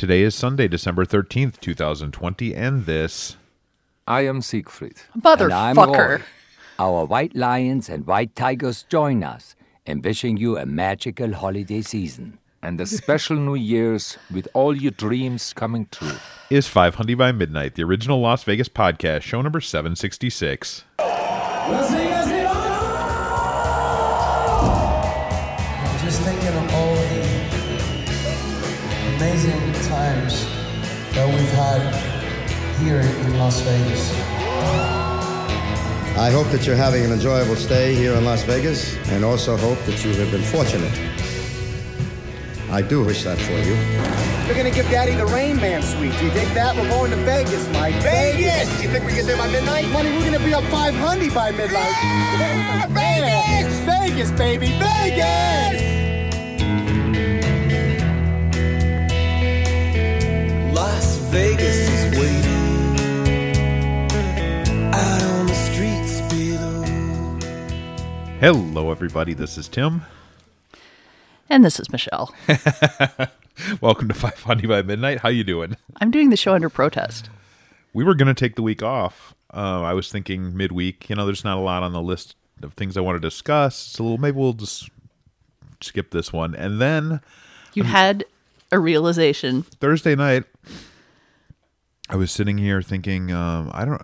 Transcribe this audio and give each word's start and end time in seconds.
Today 0.00 0.22
is 0.22 0.34
Sunday, 0.34 0.66
December 0.66 1.04
13th, 1.04 1.60
2020, 1.60 2.54
and 2.54 2.86
this. 2.86 3.36
I 4.08 4.22
am 4.22 4.40
Siegfried. 4.40 4.96
Motherfucker. 5.14 6.22
Our 6.78 7.04
white 7.04 7.36
lions 7.36 7.90
and 7.90 8.06
white 8.06 8.34
tigers 8.34 8.86
join 8.88 9.22
us 9.22 9.54
in 9.84 10.00
wishing 10.00 10.38
you 10.38 10.56
a 10.56 10.64
magical 10.64 11.34
holiday 11.34 11.82
season. 11.82 12.38
And 12.62 12.80
a 12.80 12.86
special 12.86 13.36
New 13.36 13.56
Year's 13.56 14.16
with 14.32 14.48
all 14.54 14.74
your 14.74 14.92
dreams 14.92 15.52
coming 15.52 15.86
true. 15.90 16.16
Is 16.48 16.66
500 16.66 17.18
by 17.18 17.32
Midnight, 17.32 17.74
the 17.74 17.82
original 17.82 18.22
Las 18.22 18.42
Vegas 18.44 18.70
podcast, 18.70 19.20
show 19.20 19.42
number 19.42 19.60
766. 19.60 20.84
Just 26.02 26.22
thinking 26.22 26.48
of 26.48 26.74
all 26.74 26.94
the 26.94 27.20
amazing 29.16 29.69
times 29.90 30.44
that 31.14 31.26
we've 31.26 31.50
had 31.58 31.82
here 32.78 33.00
in 33.00 33.38
Las 33.38 33.60
Vegas. 33.62 34.12
I 36.16 36.30
hope 36.30 36.46
that 36.52 36.64
you're 36.64 36.76
having 36.76 37.04
an 37.04 37.10
enjoyable 37.10 37.56
stay 37.56 37.96
here 37.96 38.14
in 38.14 38.24
Las 38.24 38.44
Vegas 38.44 38.96
and 39.08 39.24
also 39.24 39.56
hope 39.56 39.78
that 39.86 40.04
you 40.04 40.14
have 40.14 40.30
been 40.30 40.42
fortunate. 40.42 40.96
I 42.70 42.82
do 42.82 43.02
wish 43.02 43.24
that 43.24 43.38
for 43.38 43.58
you. 43.66 43.74
We're 44.46 44.54
gonna 44.54 44.70
give 44.70 44.88
Daddy 44.90 45.16
the 45.16 45.26
Rain 45.26 45.56
Man 45.56 45.82
suite. 45.82 46.16
Do 46.20 46.24
you 46.24 46.30
think 46.30 46.54
that? 46.54 46.76
We're 46.76 46.88
going 46.88 47.10
to 47.10 47.16
Vegas, 47.16 47.66
Mike. 47.72 47.96
Vegas! 47.96 48.68
Do 48.76 48.84
you 48.84 48.90
think 48.90 49.04
we 49.04 49.12
get 49.12 49.26
there 49.26 49.36
by 49.36 49.50
midnight? 49.50 49.88
Money, 49.88 50.12
we're 50.12 50.24
gonna 50.24 50.38
be 50.38 50.54
up 50.54 50.62
500 50.70 51.34
by 51.34 51.50
midnight. 51.50 51.96
Vegas! 52.90 53.74
Vegas, 53.80 54.30
baby, 54.38 54.68
Vegas! 54.78 55.79
Hello, 68.40 68.90
everybody. 68.90 69.34
This 69.34 69.58
is 69.58 69.68
Tim. 69.68 70.00
And 71.50 71.62
this 71.62 71.78
is 71.78 71.92
Michelle. 71.92 72.34
Welcome 73.82 74.08
to 74.08 74.14
500 74.14 74.66
by 74.66 74.80
Midnight. 74.80 75.18
How 75.18 75.28
you 75.28 75.44
doing? 75.44 75.76
I'm 76.00 76.10
doing 76.10 76.30
the 76.30 76.38
show 76.38 76.54
under 76.54 76.70
protest. 76.70 77.28
We 77.92 78.02
were 78.02 78.14
going 78.14 78.28
to 78.28 78.34
take 78.34 78.56
the 78.56 78.62
week 78.62 78.82
off. 78.82 79.34
Uh, 79.52 79.82
I 79.82 79.92
was 79.92 80.10
thinking 80.10 80.56
midweek. 80.56 81.10
You 81.10 81.16
know, 81.16 81.26
there's 81.26 81.44
not 81.44 81.58
a 81.58 81.60
lot 81.60 81.82
on 81.82 81.92
the 81.92 82.00
list 82.00 82.34
of 82.62 82.72
things 82.72 82.96
I 82.96 83.02
want 83.02 83.16
to 83.16 83.20
discuss. 83.20 83.76
So 83.76 84.16
maybe 84.16 84.38
we'll 84.38 84.54
just 84.54 84.88
skip 85.82 86.10
this 86.10 86.32
one. 86.32 86.54
And 86.54 86.80
then 86.80 87.20
You 87.74 87.82
had 87.82 88.24
a 88.72 88.78
realization. 88.78 89.64
Thursday 89.64 90.14
night, 90.14 90.44
I 92.08 92.16
was 92.16 92.32
sitting 92.32 92.56
here 92.56 92.80
thinking, 92.80 93.32
um, 93.32 93.70
I 93.74 93.84
don't, 93.84 94.00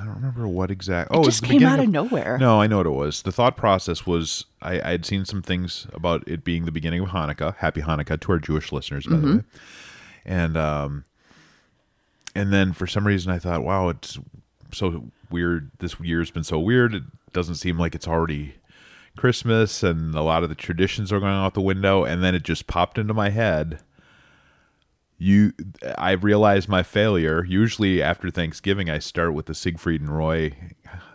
I 0.00 0.04
don't 0.04 0.14
remember 0.14 0.48
what 0.48 0.70
exact. 0.70 1.10
Oh, 1.12 1.20
It 1.22 1.24
just 1.26 1.42
came 1.42 1.64
out 1.64 1.78
of 1.80 1.88
nowhere. 1.88 2.38
No, 2.38 2.60
I 2.60 2.66
know 2.66 2.78
what 2.78 2.86
it 2.86 2.90
was. 2.90 3.22
The 3.22 3.32
thought 3.32 3.56
process 3.56 4.06
was 4.06 4.46
I, 4.62 4.80
I 4.80 4.90
had 4.92 5.04
seen 5.04 5.24
some 5.24 5.42
things 5.42 5.86
about 5.92 6.26
it 6.26 6.42
being 6.44 6.64
the 6.64 6.72
beginning 6.72 7.00
of 7.02 7.10
Hanukkah. 7.10 7.56
Happy 7.56 7.82
Hanukkah 7.82 8.18
to 8.20 8.32
our 8.32 8.38
Jewish 8.38 8.72
listeners, 8.72 9.06
by 9.06 9.16
Mm-hmm. 9.16 9.26
the 9.30 9.36
way. 9.38 9.42
And 10.24 10.56
um, 10.56 11.04
and 12.34 12.52
then 12.52 12.72
for 12.72 12.86
some 12.86 13.06
reason 13.06 13.30
I 13.32 13.38
thought, 13.38 13.64
wow, 13.64 13.88
it's 13.88 14.18
so 14.72 15.10
weird. 15.30 15.70
This 15.80 15.98
year's 16.00 16.30
been 16.30 16.44
so 16.44 16.58
weird. 16.58 16.94
It 16.94 17.02
doesn't 17.32 17.56
seem 17.56 17.78
like 17.78 17.94
it's 17.94 18.08
already 18.08 18.54
Christmas, 19.16 19.82
and 19.82 20.14
a 20.14 20.22
lot 20.22 20.42
of 20.42 20.48
the 20.48 20.54
traditions 20.54 21.12
are 21.12 21.20
going 21.20 21.32
out 21.32 21.54
the 21.54 21.60
window. 21.60 22.04
And 22.04 22.22
then 22.22 22.34
it 22.34 22.42
just 22.42 22.66
popped 22.66 22.96
into 22.98 23.12
my 23.14 23.30
head 23.30 23.80
you 25.20 25.52
I 25.98 26.12
realized 26.12 26.68
my 26.68 26.82
failure. 26.82 27.44
Usually 27.44 28.02
after 28.02 28.30
Thanksgiving 28.30 28.88
I 28.88 28.98
start 28.98 29.34
with 29.34 29.46
the 29.46 29.54
Siegfried 29.54 30.00
and 30.00 30.16
Roy 30.16 30.54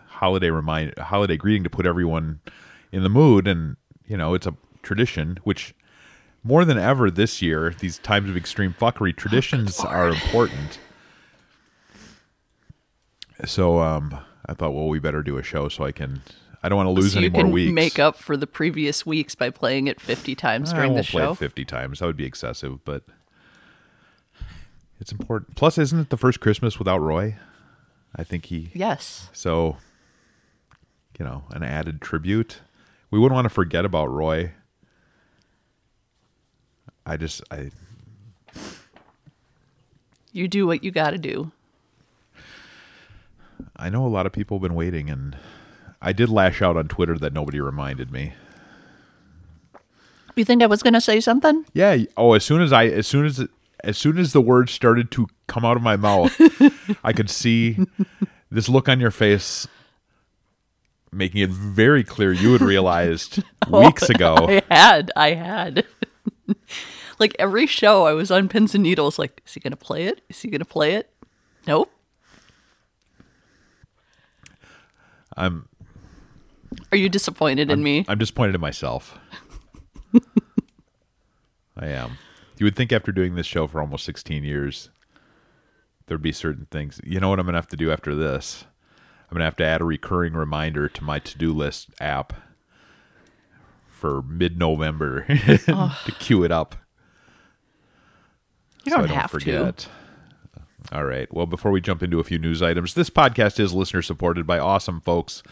holiday 0.06 0.48
remind 0.48 0.96
holiday 0.96 1.36
greeting 1.36 1.64
to 1.64 1.68
put 1.68 1.84
everyone 1.86 2.40
in 2.92 3.02
the 3.02 3.08
mood 3.10 3.46
and 3.48 3.76
you 4.06 4.16
know, 4.16 4.32
it's 4.34 4.46
a 4.46 4.54
tradition 4.82 5.38
which 5.42 5.74
more 6.44 6.64
than 6.64 6.78
ever 6.78 7.10
this 7.10 7.42
year, 7.42 7.74
these 7.80 7.98
times 7.98 8.30
of 8.30 8.36
extreme 8.36 8.72
fuckery, 8.72 9.14
traditions 9.14 9.80
are 9.80 10.08
important. 10.08 10.78
So 13.44 13.80
um 13.80 14.16
I 14.46 14.54
thought 14.54 14.72
well 14.72 14.88
we 14.88 15.00
better 15.00 15.24
do 15.24 15.36
a 15.36 15.42
show 15.42 15.68
so 15.68 15.84
I 15.84 15.90
can 15.90 16.22
I 16.62 16.68
don't 16.68 16.76
want 16.76 16.86
to 16.86 16.92
lose 16.92 17.12
so 17.12 17.18
any 17.18 17.26
you 17.26 17.32
more 17.32 17.42
can 17.42 17.74
make 17.74 17.98
up 17.98 18.16
for 18.16 18.36
the 18.36 18.46
previous 18.46 19.04
weeks 19.04 19.34
by 19.34 19.50
playing 19.50 19.88
it 19.88 20.00
50 20.00 20.36
times 20.36 20.72
during 20.72 20.94
the 20.94 21.02
show. 21.02 21.32
it 21.32 21.38
50 21.38 21.64
times. 21.64 21.98
That 21.98 22.06
would 22.06 22.16
be 22.16 22.24
excessive, 22.24 22.84
but 22.84 23.02
it's 25.00 25.12
important. 25.12 25.56
Plus, 25.56 25.78
isn't 25.78 25.98
it 25.98 26.10
the 26.10 26.16
first 26.16 26.40
Christmas 26.40 26.78
without 26.78 26.98
Roy? 26.98 27.36
I 28.14 28.24
think 28.24 28.46
he. 28.46 28.70
Yes. 28.72 29.28
So, 29.32 29.76
you 31.18 31.24
know, 31.24 31.44
an 31.50 31.62
added 31.62 32.00
tribute. 32.00 32.60
We 33.10 33.18
wouldn't 33.18 33.34
want 33.34 33.44
to 33.44 33.50
forget 33.50 33.84
about 33.84 34.10
Roy. 34.10 34.52
I 37.04 37.16
just, 37.16 37.42
I, 37.50 37.70
You 40.36 40.48
do 40.48 40.66
what 40.66 40.84
you 40.84 40.90
got 40.90 41.12
to 41.12 41.18
do. 41.18 41.50
I 43.74 43.88
know 43.88 44.04
a 44.04 44.08
lot 44.08 44.26
of 44.26 44.32
people 44.32 44.58
have 44.58 44.62
been 44.62 44.74
waiting, 44.74 45.08
and 45.08 45.34
I 46.02 46.12
did 46.12 46.28
lash 46.28 46.60
out 46.60 46.76
on 46.76 46.88
Twitter 46.88 47.16
that 47.16 47.32
nobody 47.32 47.58
reminded 47.58 48.12
me. 48.12 48.34
You 50.34 50.44
think 50.44 50.62
I 50.62 50.66
was 50.66 50.82
going 50.82 50.92
to 50.92 51.00
say 51.00 51.20
something? 51.20 51.64
Yeah. 51.72 51.96
Oh, 52.18 52.34
as 52.34 52.44
soon 52.44 52.60
as 52.60 52.70
I, 52.70 52.84
as 52.84 53.06
soon 53.06 53.24
as, 53.24 53.46
as 53.86 53.96
soon 53.96 54.18
as 54.18 54.32
the 54.32 54.40
words 54.40 54.72
started 54.72 55.12
to 55.12 55.28
come 55.46 55.64
out 55.64 55.76
of 55.76 55.82
my 55.82 55.96
mouth, 55.96 56.38
I 57.04 57.12
could 57.12 57.30
see 57.30 57.78
this 58.50 58.68
look 58.68 58.88
on 58.88 58.98
your 58.98 59.12
face, 59.12 59.68
making 61.12 61.40
it 61.40 61.50
very 61.50 62.02
clear 62.02 62.32
you 62.32 62.52
had 62.52 62.62
realized 62.62 63.42
oh, 63.72 63.80
weeks 63.80 64.10
ago. 64.10 64.34
I 64.40 64.62
had. 64.68 65.12
I 65.14 65.34
had. 65.34 65.86
like 67.20 67.36
every 67.38 67.66
show, 67.68 68.06
I 68.06 68.12
was 68.12 68.32
on 68.32 68.48
pins 68.48 68.74
and 68.74 68.82
needles. 68.82 69.20
Like, 69.20 69.40
is 69.46 69.54
he 69.54 69.60
going 69.60 69.70
to 69.70 69.76
play 69.76 70.06
it? 70.06 70.20
Is 70.28 70.42
he 70.42 70.48
going 70.48 70.58
to 70.58 70.64
play 70.64 70.94
it? 70.94 71.08
Nope. 71.68 71.90
I'm, 75.36 75.68
Are 76.90 76.96
you 76.96 77.08
disappointed 77.08 77.70
in 77.70 77.82
me? 77.84 78.04
I'm 78.08 78.18
disappointed 78.18 78.56
in 78.56 78.60
myself. 78.60 79.16
I 81.76 81.88
am. 81.88 82.16
You 82.58 82.64
would 82.64 82.76
think 82.76 82.92
after 82.92 83.12
doing 83.12 83.34
this 83.34 83.46
show 83.46 83.66
for 83.66 83.80
almost 83.80 84.04
16 84.04 84.44
years, 84.44 84.90
there'd 86.06 86.22
be 86.22 86.32
certain 86.32 86.66
things. 86.70 87.00
You 87.04 87.20
know 87.20 87.28
what 87.28 87.38
I'm 87.38 87.46
going 87.46 87.54
to 87.54 87.58
have 87.58 87.68
to 87.68 87.76
do 87.76 87.90
after 87.90 88.14
this? 88.14 88.64
I'm 89.28 89.34
going 89.34 89.40
to 89.40 89.44
have 89.46 89.56
to 89.56 89.64
add 89.64 89.80
a 89.80 89.84
recurring 89.84 90.34
reminder 90.34 90.88
to 90.88 91.04
my 91.04 91.18
to 91.18 91.36
do 91.38 91.52
list 91.52 91.88
app 92.00 92.32
for 93.88 94.22
mid 94.22 94.58
November 94.58 95.24
to 95.26 96.14
queue 96.18 96.44
it 96.44 96.52
up. 96.52 96.76
you 98.84 98.90
don't 98.92 99.04
I 99.04 99.06
don't 99.08 99.16
have 99.16 99.30
to. 99.32 99.38
forget. 99.40 99.88
All 100.92 101.04
right. 101.04 101.32
Well, 101.34 101.46
before 101.46 101.72
we 101.72 101.80
jump 101.80 102.02
into 102.02 102.20
a 102.20 102.24
few 102.24 102.38
news 102.38 102.62
items, 102.62 102.94
this 102.94 103.10
podcast 103.10 103.58
is 103.58 103.74
listener 103.74 104.02
supported 104.02 104.46
by 104.46 104.58
awesome 104.58 105.00
folks. 105.00 105.42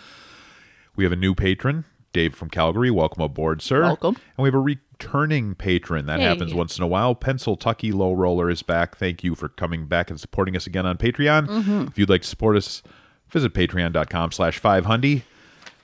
We 0.94 1.02
have 1.02 1.12
a 1.12 1.16
new 1.16 1.34
patron, 1.34 1.84
Dave 2.14 2.34
from 2.34 2.48
Calgary. 2.48 2.90
Welcome 2.90 3.22
aboard, 3.22 3.60
sir. 3.60 3.82
Welcome. 3.82 4.16
And 4.38 4.42
we 4.42 4.46
have 4.46 4.54
a 4.54 4.60
returning 4.60 5.54
patron. 5.54 6.06
That 6.06 6.20
Yay. 6.20 6.24
happens 6.24 6.54
once 6.54 6.78
in 6.78 6.84
a 6.84 6.86
while. 6.86 7.14
Pennsyltucky 7.14 7.92
Low 7.92 8.14
Roller 8.14 8.48
is 8.48 8.62
back. 8.62 8.96
Thank 8.96 9.22
you 9.22 9.34
for 9.34 9.50
coming 9.50 9.86
back 9.86 10.08
and 10.08 10.18
supporting 10.18 10.56
us 10.56 10.66
again 10.66 10.86
on 10.86 10.96
Patreon. 10.96 11.48
Mm-hmm. 11.48 11.82
If 11.88 11.98
you'd 11.98 12.08
like 12.08 12.22
to 12.22 12.28
support 12.28 12.56
us, 12.56 12.82
visit 13.28 13.52
patreon.com 13.52 14.32
slash 14.32 14.58
500 14.58 15.24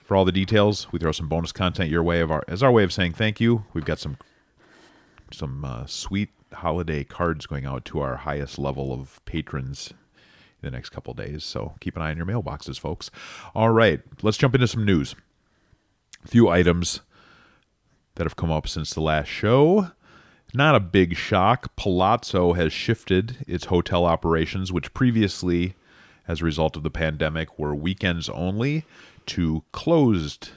for 0.05 0.17
all 0.17 0.25
the 0.25 0.33
details. 0.33 0.91
We 0.93 0.99
throw 0.99 1.13
some 1.13 1.29
bonus 1.29 1.53
content 1.53 1.91
your 1.91 2.03
way 2.03 2.21
of 2.21 2.31
our 2.31 2.45
as 2.49 2.63
our 2.63 2.73
way 2.73 2.85
of 2.85 2.93
saying 2.93 3.13
thank 3.13 3.41
you. 3.41 3.67
We've 3.75 3.85
got 3.85 3.99
some 3.99 4.17
some 5.33 5.65
uh, 5.65 5.87
sweet 5.87 6.31
holiday 6.53 7.05
cards 7.05 7.47
going 7.47 7.67
out 7.67 7.85
to 7.87 8.01
our 8.01 8.17
highest 8.17 8.59
level 8.59 8.93
of 8.93 9.21
patrons 9.25 9.93
in 10.63 10.67
the 10.67 10.71
next 10.71 10.91
couple 10.91 11.13
days. 11.15 11.45
So 11.45 11.75
keep 11.81 11.97
an 11.97 12.03
eye 12.03 12.11
on 12.11 12.17
your 12.17 12.27
mailboxes, 12.27 12.79
folks. 12.79 13.11
All 13.55 13.71
right, 13.71 14.01
let's 14.23 14.37
jump 14.37 14.55
into 14.55 14.69
some 14.69 14.85
news. 14.85 15.15
Few 16.25 16.49
items 16.49 17.01
that 18.15 18.25
have 18.25 18.37
come 18.37 18.51
up 18.51 18.69
since 18.69 18.93
the 18.93 19.01
last 19.01 19.29
show. 19.29 19.91
Not 20.53 20.75
a 20.75 20.81
big 20.81 21.17
shock. 21.17 21.75
Palazzo 21.77 22.55
has 22.55 22.73
shifted 22.73 23.39
its 23.47 23.67
hotel 23.67 24.05
operations, 24.05 24.73
which 24.73 24.93
previously, 24.93 25.75
as 26.27 26.41
a 26.41 26.45
result 26.45 26.77
of 26.77 26.83
the 26.83 26.91
pandemic, 26.91 27.59
were 27.59 27.75
weekends 27.75 28.29
only, 28.29 28.85
to 29.27 29.63
closed 29.73 30.51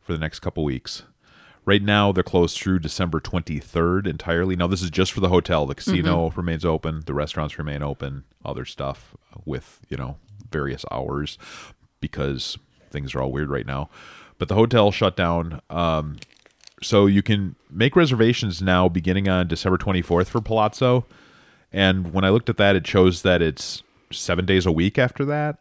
for 0.00 0.12
the 0.12 0.18
next 0.18 0.40
couple 0.40 0.62
weeks. 0.62 1.04
Right 1.64 1.82
now, 1.82 2.12
they're 2.12 2.22
closed 2.22 2.58
through 2.58 2.80
December 2.80 3.20
23rd 3.20 4.06
entirely. 4.06 4.54
Now, 4.54 4.66
this 4.66 4.82
is 4.82 4.90
just 4.90 5.12
for 5.12 5.20
the 5.20 5.30
hotel. 5.30 5.64
The 5.64 5.74
casino 5.74 6.28
mm-hmm. 6.28 6.38
remains 6.38 6.64
open. 6.64 7.02
The 7.06 7.14
restaurants 7.14 7.58
remain 7.58 7.82
open. 7.82 8.24
Other 8.44 8.66
stuff 8.66 9.16
with, 9.46 9.80
you 9.88 9.96
know, 9.96 10.18
various 10.50 10.84
hours 10.90 11.38
because 12.00 12.58
things 12.90 13.14
are 13.14 13.22
all 13.22 13.32
weird 13.32 13.48
right 13.48 13.66
now. 13.66 13.88
But 14.38 14.48
the 14.48 14.54
hotel 14.54 14.90
shut 14.90 15.16
down. 15.16 15.60
Um, 15.70 16.16
so 16.82 17.06
you 17.06 17.22
can 17.22 17.56
make 17.70 17.96
reservations 17.96 18.60
now 18.60 18.88
beginning 18.88 19.28
on 19.28 19.48
December 19.48 19.78
24th 19.78 20.26
for 20.26 20.40
Palazzo. 20.40 21.06
And 21.72 22.12
when 22.12 22.24
I 22.24 22.30
looked 22.30 22.48
at 22.48 22.56
that, 22.58 22.76
it 22.76 22.86
shows 22.86 23.22
that 23.22 23.42
it's 23.42 23.82
seven 24.12 24.44
days 24.44 24.66
a 24.66 24.72
week 24.72 24.98
after 24.98 25.24
that. 25.24 25.58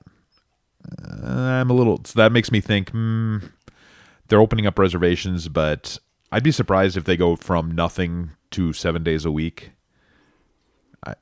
Uh, 1.02 1.28
I'm 1.28 1.70
a 1.70 1.74
little. 1.74 2.02
So 2.06 2.20
that 2.20 2.32
makes 2.32 2.52
me 2.52 2.62
think 2.62 2.90
hmm, 2.92 3.38
they're 4.28 4.42
opening 4.42 4.68
up 4.68 4.78
reservations, 4.78 5.48
but 5.48 5.98
I'd 6.32 6.44
be 6.44 6.52
surprised 6.52 6.98
if 6.98 7.06
they 7.06 7.18
go 7.18 7.36
from 7.36 7.72
nothing 7.72 8.32
to 8.52 8.74
seven 8.74 9.04
days 9.04 9.26
a 9.26 9.32
week. 9.32 9.72
I 11.06 11.16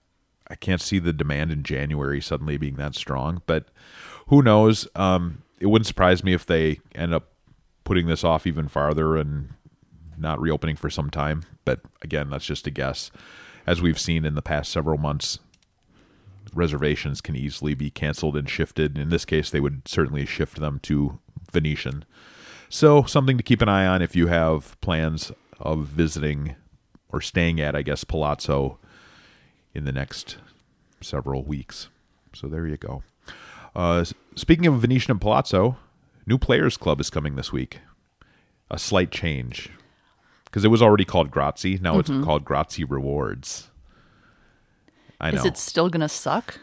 I 0.48 0.56
can't 0.56 0.82
see 0.82 1.00
the 1.00 1.14
demand 1.14 1.52
in 1.52 1.64
January 1.64 2.22
suddenly 2.22 2.58
being 2.58 2.76
that 2.76 2.96
strong, 2.96 3.42
but 3.46 3.68
who 4.28 4.42
knows? 4.42 4.88
Um, 4.96 5.44
it 5.60 5.68
wouldn't 5.68 5.88
surprise 5.88 6.24
me 6.24 6.34
if 6.34 6.46
they 6.46 6.80
end 6.96 7.14
up 7.14 7.31
putting 7.84 8.08
this 8.08 8.24
off 8.24 8.48
even 8.48 8.68
farther 8.68 9.18
and 9.18 9.50
not 10.18 10.40
reopening 10.40 10.76
for 10.76 10.90
some 10.90 11.10
time. 11.10 11.44
But 11.66 11.82
again, 12.02 12.30
that's 12.30 12.46
just 12.46 12.68
a 12.68 12.72
guess. 12.72 13.12
As 13.66 13.82
we've 13.82 14.00
seen 14.00 14.26
in 14.26 14.36
the 14.36 14.42
past 14.42 14.72
several 14.72 14.98
months, 14.98 15.40
reservations 16.54 17.22
can 17.22 17.36
easily 17.36 17.74
be 17.74 17.90
canceled 17.90 18.36
and 18.36 18.50
shifted. 18.50 18.98
In 18.98 19.10
this 19.10 19.26
case, 19.26 19.50
they 19.50 19.60
would 19.60 19.88
certainly 19.88 20.26
shift 20.26 20.60
them 20.60 20.80
to 20.84 21.20
Venetian. 21.52 22.06
So, 22.70 23.04
something 23.04 23.38
to 23.38 23.44
keep 23.44 23.62
an 23.62 23.70
eye 23.70 23.86
on 23.86 24.02
if 24.02 24.16
you 24.16 24.28
have 24.28 24.80
plans 24.82 25.32
of 25.60 25.86
visiting 25.86 26.56
or 27.10 27.20
staying 27.22 27.60
at, 27.60 27.76
I 27.76 27.82
guess, 27.82 28.04
Palazzo 28.04 28.80
in 29.74 29.84
the 29.84 29.92
next 29.92 30.38
several 31.02 31.44
weeks. 31.44 31.90
So, 32.34 32.48
there 32.48 32.66
you 32.66 32.78
go. 32.78 33.04
Uh, 33.76 34.06
speaking 34.36 34.68
of 34.68 34.80
Venetian 34.80 35.12
and 35.12 35.22
Palazzo, 35.22 35.78
new 36.26 36.38
Players 36.38 36.78
Club 36.78 37.00
is 37.00 37.10
coming 37.10 37.36
this 37.36 37.52
week. 37.52 37.80
A 38.70 38.80
slight 38.80 39.12
change 39.12 39.70
because 40.46 40.64
it 40.64 40.70
was 40.70 40.82
already 40.82 41.06
called 41.06 41.30
Grazie. 41.30 41.78
Now 41.82 42.00
it's 42.00 42.10
called 42.10 42.46
Grazie 42.46 42.86
Rewards. 42.86 43.70
I 45.20 45.32
know. 45.32 45.40
Is 45.40 45.46
it 45.46 45.58
still 45.58 45.90
gonna 45.90 46.10
suck? 46.10 46.58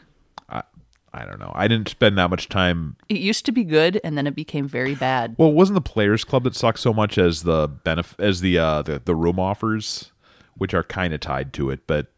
I 1.12 1.24
don't 1.24 1.38
know. 1.38 1.52
I 1.54 1.68
didn't 1.68 1.88
spend 1.88 2.18
that 2.18 2.28
much 2.30 2.48
time. 2.48 2.96
It 3.08 3.18
used 3.18 3.46
to 3.46 3.52
be 3.52 3.64
good, 3.64 4.00
and 4.04 4.16
then 4.16 4.26
it 4.26 4.34
became 4.34 4.68
very 4.68 4.94
bad. 4.94 5.34
Well, 5.38 5.48
it 5.48 5.54
wasn't 5.54 5.74
the 5.76 5.80
Players 5.80 6.22
Club 6.22 6.44
that 6.44 6.54
sucked 6.54 6.78
so 6.80 6.92
much 6.92 7.16
as 7.16 7.42
the 7.42 7.68
benef- 7.68 8.18
as 8.20 8.40
the 8.40 8.58
uh, 8.58 8.82
the 8.82 9.00
the 9.04 9.14
room 9.14 9.40
offers, 9.40 10.12
which 10.56 10.74
are 10.74 10.84
kind 10.84 11.14
of 11.14 11.20
tied 11.20 11.52
to 11.54 11.70
it. 11.70 11.86
But 11.86 12.08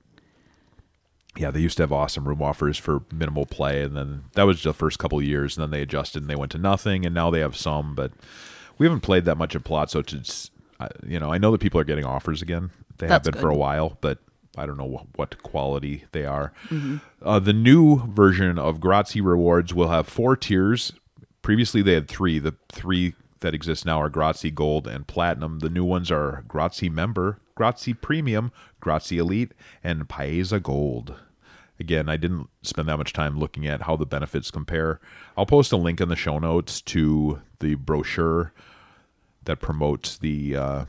yeah, 1.36 1.50
they 1.50 1.60
used 1.60 1.76
to 1.76 1.82
have 1.84 1.92
awesome 1.92 2.26
room 2.26 2.42
offers 2.42 2.76
for 2.76 3.02
minimal 3.12 3.46
play, 3.46 3.82
and 3.82 3.96
then 3.96 4.24
that 4.34 4.42
was 4.44 4.62
the 4.62 4.72
first 4.74 4.98
couple 4.98 5.18
of 5.18 5.24
years, 5.24 5.56
and 5.56 5.62
then 5.62 5.70
they 5.70 5.82
adjusted 5.82 6.22
and 6.22 6.30
they 6.30 6.34
went 6.36 6.52
to 6.52 6.58
nothing, 6.58 7.06
and 7.06 7.14
now 7.14 7.30
they 7.30 7.40
have 7.40 7.56
some. 7.56 7.94
But 7.94 8.12
we 8.78 8.86
haven't 8.86 9.00
played 9.02 9.24
that 9.26 9.36
much 9.38 9.54
at 9.54 9.64
Palazzo. 9.64 10.02
To 10.02 10.18
s- 10.18 10.50
I- 10.80 10.88
you 11.06 11.20
know, 11.20 11.32
I 11.32 11.38
know 11.38 11.52
that 11.52 11.60
people 11.60 11.80
are 11.80 11.84
getting 11.84 12.04
offers 12.04 12.42
again. 12.42 12.70
They 12.98 13.06
have 13.06 13.22
That's 13.22 13.30
been 13.36 13.40
for 13.40 13.48
a 13.50 13.56
while, 13.56 13.96
but 14.00 14.18
I 14.58 14.66
don't 14.66 14.76
know 14.76 14.88
wh- 15.14 15.18
what 15.18 15.42
quality 15.42 16.04
they 16.12 16.24
are. 16.26 16.52
Uh, 17.22 17.38
the 17.38 17.52
new 17.52 18.06
version 18.12 18.58
of 18.58 18.80
Grazie 18.80 19.20
Rewards 19.20 19.72
will 19.72 19.88
have 19.88 20.08
four 20.08 20.36
tiers. 20.36 20.92
Previously, 21.42 21.80
they 21.80 21.94
had 21.94 22.08
three. 22.08 22.38
The 22.38 22.54
three 22.72 23.14
that 23.40 23.54
exist 23.54 23.86
now 23.86 24.00
are 24.02 24.10
Grazie 24.10 24.50
Gold 24.50 24.86
and 24.86 25.06
Platinum. 25.06 25.60
The 25.60 25.70
new 25.70 25.84
ones 25.84 26.10
are 26.10 26.44
Grazie 26.48 26.90
Member, 26.90 27.38
Grazie 27.54 27.94
Premium, 27.94 28.52
Grazie 28.80 29.18
Elite, 29.18 29.52
and 29.84 30.08
Paiza 30.08 30.62
Gold. 30.62 31.14
Again, 31.78 32.08
I 32.08 32.16
didn't 32.16 32.48
spend 32.62 32.88
that 32.88 32.98
much 32.98 33.12
time 33.12 33.38
looking 33.38 33.66
at 33.66 33.82
how 33.82 33.96
the 33.96 34.04
benefits 34.04 34.50
compare. 34.50 35.00
I'll 35.36 35.46
post 35.46 35.72
a 35.72 35.76
link 35.76 36.00
in 36.00 36.08
the 36.08 36.16
show 36.16 36.38
notes 36.38 36.82
to 36.82 37.40
the 37.60 37.74
brochure 37.76 38.52
that 39.44 39.60
promotes 39.60 40.18
the 40.18 40.56
uh, 40.56 40.84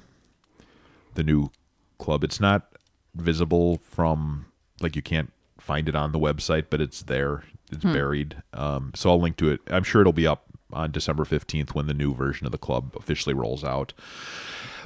the 1.13 1.23
new 1.23 1.49
club. 1.97 2.23
It's 2.23 2.41
not 2.41 2.67
visible 3.15 3.79
from 3.83 4.47
like 4.81 4.95
you 4.95 5.01
can't 5.01 5.31
find 5.59 5.87
it 5.87 5.95
on 5.95 6.11
the 6.11 6.19
website, 6.19 6.65
but 6.69 6.81
it's 6.81 7.03
there. 7.03 7.43
It's 7.71 7.85
buried. 7.85 8.35
Um, 8.53 8.91
so 8.95 9.11
I'll 9.11 9.21
link 9.21 9.37
to 9.37 9.49
it. 9.49 9.61
I'm 9.67 9.83
sure 9.83 10.01
it'll 10.01 10.11
be 10.11 10.27
up 10.27 10.43
on 10.73 10.91
December 10.91 11.23
15th 11.23 11.73
when 11.73 11.87
the 11.87 11.93
new 11.93 12.13
version 12.13 12.45
of 12.45 12.51
the 12.51 12.57
club 12.57 12.93
officially 12.97 13.33
rolls 13.33 13.63
out. 13.63 13.93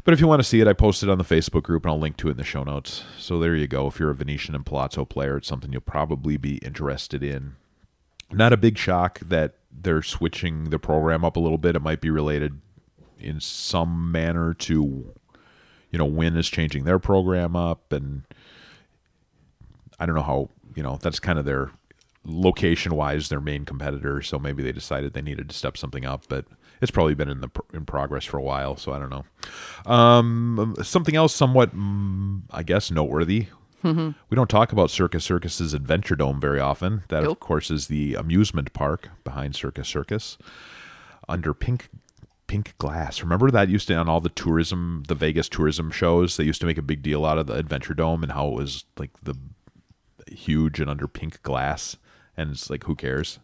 But 0.04 0.14
if 0.14 0.20
you 0.20 0.28
want 0.28 0.42
to 0.42 0.48
see 0.48 0.60
it, 0.60 0.68
I 0.68 0.74
posted 0.74 1.10
on 1.10 1.18
the 1.18 1.24
Facebook 1.24 1.64
group 1.64 1.84
and 1.84 1.92
I'll 1.92 2.00
link 2.00 2.18
to 2.18 2.28
it 2.28 2.32
in 2.32 2.38
the 2.38 2.44
show 2.44 2.64
notes. 2.64 3.04
So 3.18 3.40
there 3.40 3.56
you 3.56 3.68
go. 3.68 3.88
If 3.88 4.00
you're 4.00 4.12
a 4.12 4.16
Venetian 4.16 4.56
and 4.56 4.66
Palazzo 4.66 5.06
player, 5.06 5.38
it's 5.38 5.48
something 5.48 5.72
you'll 5.72 5.82
probably 5.82 6.38
be 6.38 6.58
interested 6.58 7.24
in. 7.24 7.56
Not 8.32 8.54
a 8.54 8.58
big 8.58 8.78
shock 8.78 9.20
that 9.20 9.56
they're 9.72 10.02
switching 10.02 10.70
the 10.70 10.80
program 10.80 11.24
up 11.24 11.36
a 11.36 11.40
little 11.40 11.58
bit. 11.58 11.76
It 11.76 11.82
might 11.82 12.02
be 12.02 12.10
related 12.10 12.60
in 13.20 13.40
some 13.40 14.12
manner 14.12 14.54
to 14.54 15.14
you 15.92 15.98
know 15.98 16.06
Wynn 16.06 16.36
is 16.36 16.50
changing 16.50 16.84
their 16.84 17.00
program 17.00 17.56
up 17.56 17.92
and 17.94 18.24
I 20.00 20.06
don't 20.06 20.16
know 20.16 20.22
how 20.22 20.50
you 20.76 20.84
know 20.84 20.98
that's 21.02 21.20
kind 21.20 21.40
of 21.40 21.46
their 21.46 21.72
location 22.26 22.96
wise 22.96 23.30
their 23.30 23.40
main 23.40 23.66
competitor 23.66 24.22
so 24.22 24.38
maybe 24.38 24.64
they 24.64 24.72
decided 24.72 25.14
they 25.14 25.22
needed 25.22 25.50
to 25.50 25.56
step 25.56 25.78
something 25.78 26.06
up 26.06 26.24
but 26.28 26.46
it's 26.82 26.92
probably 26.92 27.16
been 27.16 27.30
in 27.30 27.42
the 27.42 27.50
in 27.74 27.86
progress 27.86 28.26
for 28.26 28.38
a 28.38 28.42
while 28.42 28.76
so 28.78 28.92
I 28.94 29.00
don't 29.00 29.10
know 29.10 29.26
um 29.92 30.76
something 30.84 31.16
else 31.16 31.34
somewhat 31.34 31.76
mm, 31.76 32.42
I 32.52 32.64
guess 32.64 32.92
noteworthy 32.92 33.48
we 34.30 34.36
don't 34.36 34.50
talk 34.50 34.72
about 34.72 34.90
Circus 34.90 35.24
Circus's 35.24 35.74
Adventure 35.74 36.16
Dome 36.16 36.40
very 36.42 36.60
often 36.60 37.04
that 37.10 37.24
of 37.24 37.40
course 37.40 37.70
is 37.70 37.88
the 37.88 38.16
amusement 38.16 38.74
park 38.74 39.10
behind 39.24 39.56
Circus 39.56 39.88
Circus 39.88 40.38
under 41.30 41.54
pink 41.54 41.90
pink 42.48 42.78
glass. 42.78 43.22
Remember 43.22 43.50
that 43.52 43.70
used 43.70 43.88
to 43.88 43.96
on 43.96 44.08
all 44.10 44.22
the 44.22 44.30
tourism, 44.30 45.04
the 45.08 45.16
Vegas 45.16 45.50
tourism 45.50 45.92
shows. 45.92 46.38
They 46.38 46.44
used 46.44 46.62
to 46.62 46.68
make 46.68 46.78
a 46.78 46.84
big 46.84 47.02
deal 47.02 47.26
out 47.26 47.38
of 47.38 47.48
the 47.48 47.56
Adventure 47.56 47.94
Dome 47.94 48.24
and 48.24 48.32
how 48.32 48.48
it 48.50 48.54
was 48.54 48.86
like 48.98 49.12
the 49.24 49.36
huge 50.32 50.80
and 50.80 50.90
under 50.90 51.08
pink 51.08 51.42
glass. 51.44 51.98
And 52.38 52.52
it's 52.52 52.70
like, 52.70 52.84
who 52.84 52.96
cares? 52.96 53.40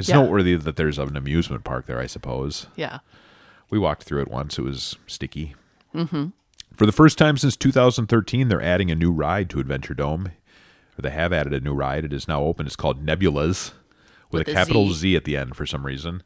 It's 0.00 0.08
Yeah. 0.08 0.16
noteworthy 0.16 0.56
that 0.56 0.76
there's 0.76 0.98
an 0.98 1.16
amusement 1.16 1.62
park 1.64 1.86
there. 1.86 2.00
I 2.00 2.06
suppose 2.06 2.66
Yeah. 2.76 2.98
we 3.70 3.78
walked 3.78 4.02
through 4.02 4.22
it 4.22 4.28
once. 4.30 4.58
It 4.58 4.62
was 4.62 4.96
sticky. 5.06 5.54
Mm-hmm. 5.94 6.26
For 6.76 6.86
the 6.86 6.92
first 6.92 7.18
time 7.18 7.36
since 7.36 7.56
2013, 7.56 8.48
they're 8.48 8.62
adding 8.62 8.90
a 8.90 8.94
new 8.94 9.12
ride 9.12 9.48
to 9.50 9.60
Adventure 9.60 9.94
Dome. 9.94 10.30
Or 10.98 11.02
they 11.02 11.10
have 11.10 11.32
added 11.32 11.52
a 11.52 11.60
new 11.60 11.74
ride. 11.74 12.04
It 12.04 12.12
is 12.12 12.26
now 12.28 12.42
open. 12.42 12.66
It's 12.66 12.76
called 12.76 13.04
NebulaZ 13.04 13.72
with, 14.30 14.40
With 14.40 14.48
a 14.48 14.50
a 14.50 14.54
capital 14.54 14.88
Z. 14.88 14.94
Z 14.94 15.16
at 15.16 15.24
the 15.24 15.36
end 15.36 15.56
for 15.56 15.66
some 15.66 15.84
reason. 15.86 16.22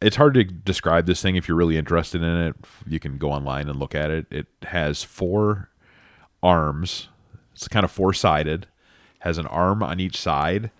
It's 0.00 0.16
hard 0.16 0.34
to 0.34 0.44
describe 0.44 1.06
this 1.06 1.22
thing 1.22 1.36
if 1.36 1.48
you're 1.48 1.56
really 1.56 1.78
interested 1.78 2.22
in 2.22 2.36
it. 2.36 2.54
You 2.86 3.00
can 3.00 3.16
go 3.18 3.32
online 3.32 3.68
and 3.68 3.78
look 3.78 3.94
at 3.94 4.10
it. 4.10 4.26
It 4.30 4.46
has 4.64 5.02
four 5.02 5.70
arms. 6.42 7.08
It's 7.54 7.68
kind 7.68 7.84
of 7.84 7.90
four 7.90 8.12
sided. 8.12 8.66
Has 9.20 9.38
an 9.38 9.46
arm 9.46 9.82
on 9.82 9.98
each 10.00 10.18
side. 10.20 10.70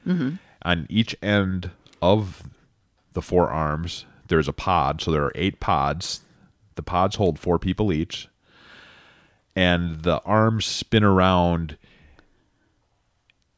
On 0.62 0.86
each 0.90 1.16
end 1.22 1.70
of 2.12 2.42
the 3.12 3.22
four 3.22 3.50
arms, 3.50 4.04
there's 4.28 4.48
a 4.48 4.52
pod. 4.52 5.00
So 5.00 5.10
there 5.10 5.24
are 5.24 5.32
eight 5.34 5.60
pods. 5.60 6.20
The 6.74 6.82
pods 6.82 7.16
hold 7.16 7.38
four 7.38 7.58
people 7.58 7.92
each. 7.92 8.28
And 9.54 10.02
the 10.02 10.20
arms 10.24 10.66
spin 10.66 11.02
around 11.02 11.78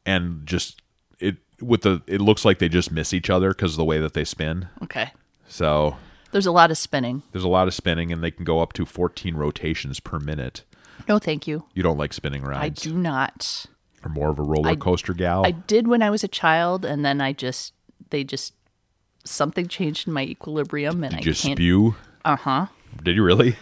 and 0.05 0.45
just 0.45 0.81
it 1.19 1.37
with 1.61 1.81
the 1.81 2.01
it 2.07 2.21
looks 2.21 2.45
like 2.45 2.59
they 2.59 2.69
just 2.69 2.91
miss 2.91 3.13
each 3.13 3.29
other 3.29 3.49
because 3.49 3.73
of 3.73 3.77
the 3.77 3.85
way 3.85 3.99
that 3.99 4.13
they 4.13 4.23
spin. 4.23 4.67
Okay. 4.83 5.11
So 5.47 5.97
There's 6.31 6.45
a 6.45 6.51
lot 6.51 6.71
of 6.71 6.77
spinning. 6.77 7.23
there's 7.31 7.43
a 7.43 7.49
lot 7.49 7.67
of 7.67 7.73
spinning 7.73 8.11
and 8.11 8.23
they 8.23 8.31
can 8.31 8.45
go 8.45 8.61
up 8.61 8.71
to 8.73 8.85
14 8.85 9.35
rotations 9.35 9.99
per 9.99 10.19
minute. 10.19 10.63
No, 11.07 11.19
thank 11.19 11.47
you. 11.47 11.65
You 11.73 11.83
don't 11.83 11.97
like 11.97 12.13
spinning 12.13 12.43
rides. 12.43 12.85
I 12.85 12.89
do 12.89 12.95
not. 12.95 13.65
Or 14.03 14.09
more 14.09 14.29
of 14.29 14.39
a 14.39 14.43
roller 14.43 14.69
I- 14.69 14.75
coaster 14.75 15.13
gal. 15.13 15.45
I 15.45 15.51
did 15.51 15.87
when 15.87 16.01
I 16.01 16.09
was 16.09 16.23
a 16.23 16.27
child, 16.29 16.85
and 16.85 17.03
then 17.03 17.19
I 17.19 17.33
just 17.33 17.73
they 18.09 18.23
just 18.23 18.53
something 19.25 19.67
changed 19.67 20.07
in 20.07 20.13
my 20.13 20.23
equilibrium, 20.23 21.03
and 21.03 21.11
Did 21.15 21.19
I 21.19 21.29
you 21.29 21.33
can't. 21.35 21.57
spew? 21.57 21.95
Uh 22.25 22.35
huh. 22.35 22.65
Did 23.03 23.15
you 23.15 23.23
really? 23.23 23.55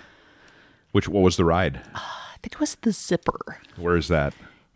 Which 0.91 1.07
what 1.07 1.21
was 1.23 1.37
the 1.37 1.45
ride? 1.45 1.81
I 1.95 2.37
think 2.41 2.53
it 2.53 2.59
was 2.59 2.75
the 2.75 2.91
zipper. 2.91 3.59
Where 3.75 3.97
is 3.97 4.07
that? 4.07 4.33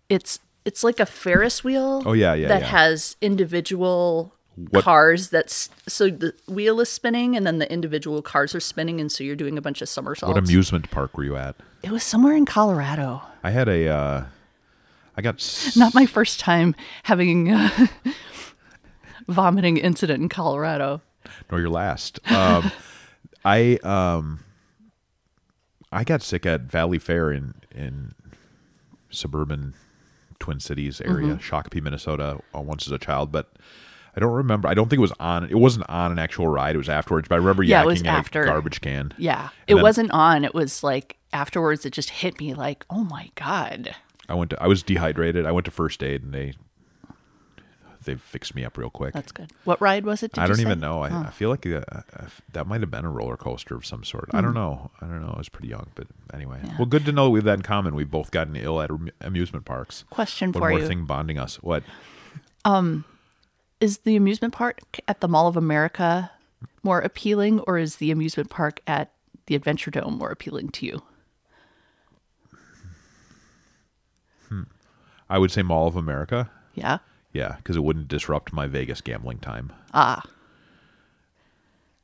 It's 0.10 0.40
it's 0.66 0.84
like 0.84 1.00
a 1.00 1.06
Ferris 1.06 1.64
wheel. 1.64 2.04
Oh, 2.06 2.14
yeah, 2.14 2.34
yeah, 2.36 2.48
That 2.48 2.62
yeah. 2.62 2.68
has 2.68 3.16
individual 3.22 4.34
What- 4.70 4.84
cars. 4.84 5.30
That's 5.30 5.70
so 5.88 6.10
the 6.10 6.34
wheel 6.48 6.80
is 6.82 6.90
spinning, 6.90 7.36
and 7.36 7.48
then 7.48 7.58
the 7.60 7.72
individual 7.72 8.22
cars 8.22 8.54
are 8.54 8.60
spinning, 8.60 9.00
and 9.02 9.12
so 9.12 9.24
you're 9.24 9.36
doing 9.36 9.58
a 9.58 9.62
bunch 9.62 9.82
of 9.82 9.90
somersaults. 9.90 10.34
What 10.36 10.44
amusement 10.44 10.92
park 10.92 11.18
were 11.18 11.24
you 11.24 11.36
at? 11.38 11.56
It 11.84 11.92
was 11.92 12.04
somewhere 12.04 12.36
in 12.36 12.46
Colorado. 12.46 13.22
I 13.44 13.50
had 13.52 13.68
a 13.70 13.88
uh 13.88 14.24
I 15.18 15.22
got 15.22 15.36
s- 15.36 15.76
Not 15.76 15.94
my 15.96 16.06
first 16.06 16.40
time 16.40 16.76
having 17.04 17.52
a 17.52 17.90
vomiting 19.32 19.78
incident 19.78 20.22
in 20.22 20.30
Colorado. 20.30 21.02
nor 21.50 21.60
your 21.60 21.70
last. 21.70 22.20
Um, 22.32 22.72
I 23.46 23.78
um, 23.84 24.40
I 25.92 26.04
got 26.04 26.22
sick 26.22 26.46
at 26.46 26.68
Valleyfair 26.68 27.36
in 27.36 27.54
in 27.74 28.14
suburban 29.10 29.74
Twin 30.40 30.60
Cities 30.60 31.02
area, 31.02 31.36
Shakopee, 31.36 31.82
Minnesota, 31.82 32.40
uh, 32.56 32.62
once 32.62 32.88
as 32.88 32.92
a 32.92 33.00
child, 33.00 33.32
but. 33.32 33.52
I 34.14 34.20
don't 34.20 34.34
remember. 34.34 34.68
I 34.68 34.74
don't 34.74 34.90
think 34.90 34.98
it 34.98 35.02
was 35.08 35.14
on. 35.22 35.46
It 35.46 35.56
wasn't 35.58 35.90
on 35.90 36.12
an 36.12 36.20
actual 36.20 36.46
ride. 36.46 36.76
It 36.76 36.80
was 36.80 36.90
afterwards. 36.90 37.30
But 37.30 37.36
I 37.36 37.38
remember 37.38 37.64
Yeah, 37.64 37.80
it 37.80 37.86
yakking 37.86 37.86
was 37.86 38.04
after. 38.04 38.42
a 38.44 38.46
garbage 38.46 38.82
can. 38.82 39.14
Yeah. 39.18 39.48
And 39.70 39.80
It 39.80 39.82
wasn't 39.82 40.12
on. 40.12 40.44
It 40.44 40.54
was 40.54 40.84
like 40.84 41.16
afterwards 41.32 41.86
it 41.86 41.92
just 41.94 42.10
hit 42.10 42.38
me 42.38 42.54
like, 42.54 42.86
"Oh 42.90 43.06
my 43.06 43.30
god. 43.36 43.96
I 44.28 44.34
went 44.34 44.50
to 44.50 44.62
I 44.62 44.68
was 44.68 44.84
dehydrated. 44.84 45.46
I 45.46 45.54
went 45.54 45.64
to 45.64 45.72
first 45.72 46.04
aid 46.04 46.24
and 46.24 46.34
they 46.34 46.56
they 48.04 48.16
fixed 48.16 48.56
me 48.56 48.66
up 48.66 48.78
real 48.78 48.90
quick. 48.90 49.14
That's 49.14 49.32
good. 49.32 49.52
What 49.64 49.80
ride 49.82 50.06
was 50.06 50.24
it? 50.24 50.38
I 50.38 50.48
don't 50.48 50.60
even 50.60 50.80
know. 50.80 51.02
I, 51.02 51.10
Oh. 51.10 51.24
I 51.28 51.30
feel 51.30 51.50
like 51.50 51.66
uh, 51.68 51.82
uh, 51.92 52.02
that 52.54 52.68
might 52.68 52.82
have 52.82 52.90
been 52.92 53.06
a 53.06 53.10
roller 53.12 53.38
coaster 53.38 53.76
of 53.76 53.86
some 53.86 54.04
sort. 54.04 54.30
Hmm. 54.32 54.38
I 54.38 54.42
don't 54.42 54.54
know. 54.54 54.92
I 55.02 55.06
don't 55.06 55.22
know. 55.22 55.32
I 55.34 55.38
was 55.38 55.50
pretty 55.50 55.68
young, 55.70 55.88
but 55.96 56.08
anyway. 56.34 56.60
Well, 56.78 56.86
good 56.88 57.06
to 57.06 57.12
know 57.12 57.30
we 57.30 57.40
have 57.40 57.46
that 57.46 57.54
in 57.56 57.62
common. 57.62 57.96
We've 57.96 58.10
both 58.10 58.32
gotten 58.32 58.56
ill 58.56 58.82
at 58.82 58.90
am- 58.90 59.10
amusement 59.22 59.66
parks. 59.66 60.04
Question 60.10 60.52
One 60.52 60.62
for 60.62 60.70
more 60.70 60.80
you. 60.80 60.88
thing 60.88 61.06
bonding 61.06 61.38
us. 61.38 61.58
What? 61.64 61.84
Is 63.80 63.98
the 64.00 64.16
amusement 64.16 64.54
park 64.54 64.80
at 65.08 65.22
the 65.22 65.28
Mall 65.28 65.48
of 65.48 65.58
America 65.58 66.32
more 66.84 67.00
appealing, 67.02 67.60
or 67.62 67.78
is 67.80 67.96
the 67.98 68.12
amusement 68.12 68.50
park 68.52 68.80
at 68.86 69.12
the 69.48 69.56
Adventure 69.56 69.90
Dome 69.92 70.18
more 70.20 70.30
appealing 70.32 70.70
to 70.70 70.86
you? 70.86 71.02
I 75.30 75.38
would 75.38 75.50
say 75.52 75.62
Mall 75.62 75.88
of 75.88 75.96
America. 75.96 76.52
Yeah. 76.76 76.98
Yeah, 77.34 77.56
because 77.58 77.76
it 77.78 77.84
wouldn't 77.84 78.08
disrupt 78.08 78.52
my 78.54 78.68
Vegas 78.68 79.02
gambling 79.02 79.40
time. 79.40 79.72
Ah. 79.94 80.22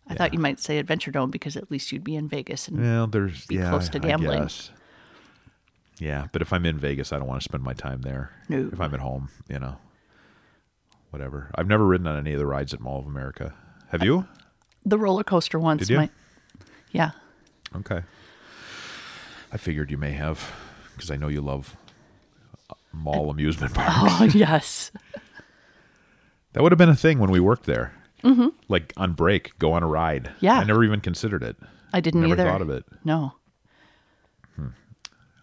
I 0.10 0.15
thought 0.15 0.34
you 0.34 0.39
might 0.39 0.60
say 0.60 0.77
Adventure 0.77 1.12
Dome 1.12 1.31
because 1.31 1.57
at 1.57 1.69
least 1.69 1.91
you'd 1.91 2.03
be 2.03 2.15
in 2.15 2.29
Vegas 2.29 2.69
and 2.69 2.79
Well, 2.81 3.07
there's 3.07 3.46
Be 3.46 3.55
yeah, 3.55 3.69
close 3.69 3.89
to 3.89 3.98
I 3.98 4.01
gambling. 4.07 4.50
Yeah, 6.00 6.27
but 6.31 6.41
if 6.41 6.53
I'm 6.53 6.65
in 6.65 6.77
Vegas, 6.79 7.12
I 7.12 7.17
don't 7.17 7.27
want 7.27 7.41
to 7.41 7.43
spend 7.43 7.63
my 7.63 7.74
time 7.74 8.01
there. 8.03 8.31
No. 8.48 8.69
If 8.72 8.79
I'm 8.79 8.93
at 8.93 9.01
home, 9.01 9.29
you 9.50 9.60
know, 9.60 9.77
whatever. 11.10 11.51
I've 11.55 11.67
never 11.67 11.86
ridden 11.86 12.07
on 12.07 12.17
any 12.17 12.31
of 12.34 12.39
the 12.39 12.46
rides 12.46 12.74
at 12.74 12.79
Mall 12.79 13.00
of 13.00 13.05
America. 13.07 13.53
Have 13.89 14.03
you? 14.03 14.25
the 14.86 14.98
roller 14.98 15.24
coaster 15.24 15.60
once 15.60 15.79
Did 15.79 15.89
you? 15.89 15.98
might. 15.98 16.12
Yeah. 16.91 17.12
Okay. 17.75 18.01
I 19.51 19.57
figured 19.57 19.91
you 19.91 19.98
may 19.98 20.13
have, 20.13 20.50
because 20.96 21.12
I 21.12 21.17
know 21.17 21.27
you 21.27 21.41
love 21.41 21.75
uh, 22.69 22.75
mall 22.93 23.29
amusement 23.29 23.74
parks. 23.75 23.91
Oh 24.22 24.24
yes. 24.38 24.91
That 26.58 26.64
would 26.64 26.72
have 26.72 26.80
been 26.80 26.90
a 26.90 26.96
thing 26.96 27.20
when 27.20 27.30
we 27.30 27.40
worked 27.40 27.68
there. 27.68 27.94
Mm-hmm. 28.24 28.48
Like 28.68 28.92
on 28.98 29.14
break, 29.14 29.52
go 29.60 29.74
on 29.74 29.84
a 29.84 29.88
ride. 29.88 30.32
Yeah. 30.40 30.58
I 30.58 30.64
never 30.64 30.84
even 30.84 31.02
considered 31.02 31.44
it. 31.44 31.56
I 31.94 32.02
didn't 32.02 32.22
Never 32.22 32.34
either. 32.34 32.46
thought 32.50 32.64
of 32.64 32.72
it. 32.72 32.84
No. 33.04 33.34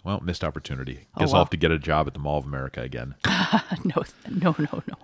Well, 0.03 0.21
missed 0.21 0.43
opportunity. 0.43 1.07
Oh, 1.15 1.21
Guess 1.21 1.29
well. 1.29 1.37
I'll 1.37 1.45
have 1.45 1.51
to 1.51 1.57
get 1.57 1.71
a 1.71 1.79
job 1.79 2.09
at 2.09 2.15
the 2.15 2.19
Mall 2.19 2.39
of 2.39 2.45
America 2.47 2.83
again. 2.83 3.15
No. 3.85 4.03
No. 4.29 4.57
No. 4.59 4.83
No. 4.89 4.95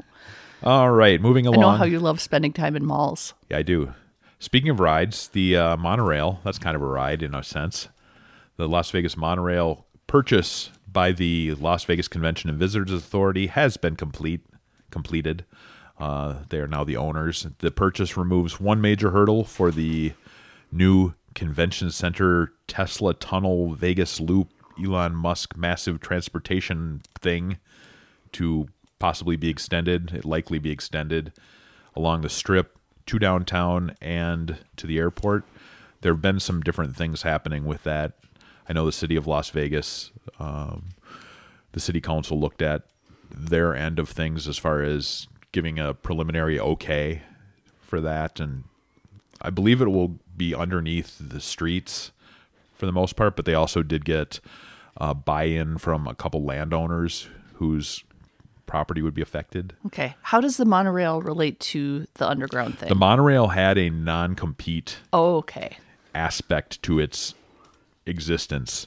All 0.65 0.91
right, 0.91 1.21
moving 1.21 1.47
along. 1.47 1.63
I 1.63 1.71
know 1.73 1.77
how 1.79 1.85
you 1.85 2.01
love 2.01 2.21
spending 2.21 2.53
time 2.53 2.75
in 2.75 2.85
malls. 2.85 3.33
Yeah, 3.49 3.59
I 3.59 3.63
do. 3.63 3.95
Speaking 4.41 4.69
of 4.71 4.81
rides, 4.81 5.29
the 5.29 5.57
uh, 5.57 5.77
monorail, 5.77 6.41
that's 6.45 6.59
kind 6.59 6.75
of 6.75 6.83
a 6.83 6.87
ride 6.87 7.23
in 7.23 7.37
a 7.37 7.45
sense. 7.45 7.89
The 8.57 8.69
Las 8.69 8.91
Vegas 8.91 9.17
monorail 9.17 9.87
purchase 10.09 10.71
by 10.91 11.13
the 11.13 11.55
Las 11.55 11.85
Vegas 11.85 12.09
Convention 12.09 12.51
and 12.51 12.59
Visitors 12.59 12.93
Authority 12.93 13.47
has 13.47 13.77
been 13.77 13.95
complete 13.95 14.41
completed. 14.91 15.45
Uh, 16.01 16.37
they 16.49 16.59
are 16.59 16.67
now 16.67 16.83
the 16.83 16.97
owners. 16.97 17.47
The 17.59 17.71
purchase 17.71 18.17
removes 18.17 18.59
one 18.59 18.81
major 18.81 19.11
hurdle 19.11 19.45
for 19.45 19.71
the 19.71 20.13
new 20.73 21.13
convention 21.35 21.91
center 21.91 22.53
Tesla 22.67 23.15
tunnel 23.15 23.75
Vegas 23.75 24.19
loop 24.19 24.49
Elon 24.83 25.15
Musk 25.15 25.57
massive 25.57 26.01
transportation 26.01 27.03
thing 27.21 27.59
to 28.33 28.69
possibly 28.99 29.37
be 29.37 29.49
extended, 29.49 30.13
it 30.13 30.25
likely 30.25 30.59
be 30.59 30.71
extended 30.71 31.33
along 31.95 32.23
the 32.23 32.29
strip 32.29 32.79
to 33.07 33.19
downtown 33.19 33.95
and 34.01 34.59
to 34.77 34.87
the 34.87 34.99
airport. 34.99 35.45
There 36.01 36.13
have 36.13 36.23
been 36.23 36.41
some 36.41 36.61
different 36.61 36.97
things 36.97 37.23
happening 37.23 37.65
with 37.65 37.83
that. 37.85 38.13
I 38.69 38.73
know 38.73 38.87
the 38.87 38.93
city 38.93 39.17
of 39.17 39.27
Las 39.27 39.51
Vegas, 39.51 40.13
um, 40.39 40.91
the 41.73 41.81
city 41.81 42.01
council 42.01 42.39
looked 42.39 42.63
at 42.63 42.85
their 43.31 43.75
end 43.75 43.99
of 43.99 44.09
things 44.09 44.49
as 44.49 44.59
far 44.59 44.83
as 44.83 45.27
giving 45.53 45.79
a 45.79 45.95
preliminary 45.95 46.59
okay 46.59 47.23
for 47.81 48.01
that, 48.01 48.41
and 48.41 48.65
I 49.41 49.51
believe 49.51 49.81
it 49.81 49.89
will 49.89 50.19
be 50.37 50.55
underneath 50.55 51.17
the 51.21 51.41
streets 51.41 52.13
for 52.75 52.87
the 52.87 52.93
most 52.93 53.17
part. 53.17 53.37
But 53.37 53.45
they 53.45 53.55
also 53.55 53.83
did 53.83 54.05
get 54.05 54.41
uh, 54.97 55.15
buy-in 55.15 55.79
from 55.79 56.07
a 56.07 56.15
couple 56.15 56.45
landowners 56.45 57.29
whose 57.55 58.05
property 58.67 59.03
would 59.03 59.15
be 59.15 59.23
affected. 59.23 59.75
Okay. 59.87 60.15
How 60.23 60.41
does 60.41 60.57
the 60.57 60.65
monorail 60.65 61.21
relate 61.21 61.59
to 61.61 62.07
the 62.15 62.29
underground 62.29 62.79
thing? 62.79 62.89
The 62.89 62.95
monorail 62.95 63.49
had 63.49 63.77
a 63.77 63.91
non-compete 63.91 64.99
oh, 65.13 65.37
okay. 65.39 65.79
aspect 66.15 66.81
to 66.85 67.01
its 67.01 67.35
existence. 68.07 68.87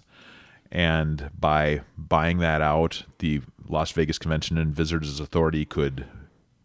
And 0.71 1.29
by 1.37 1.81
buying 1.97 2.37
that 2.39 2.61
out, 2.61 3.03
the 3.19 3.41
Las 3.67 3.91
Vegas 3.91 4.17
Convention 4.17 4.57
and 4.57 4.73
Visitors 4.73 5.19
Authority 5.19 5.65
could 5.65 6.05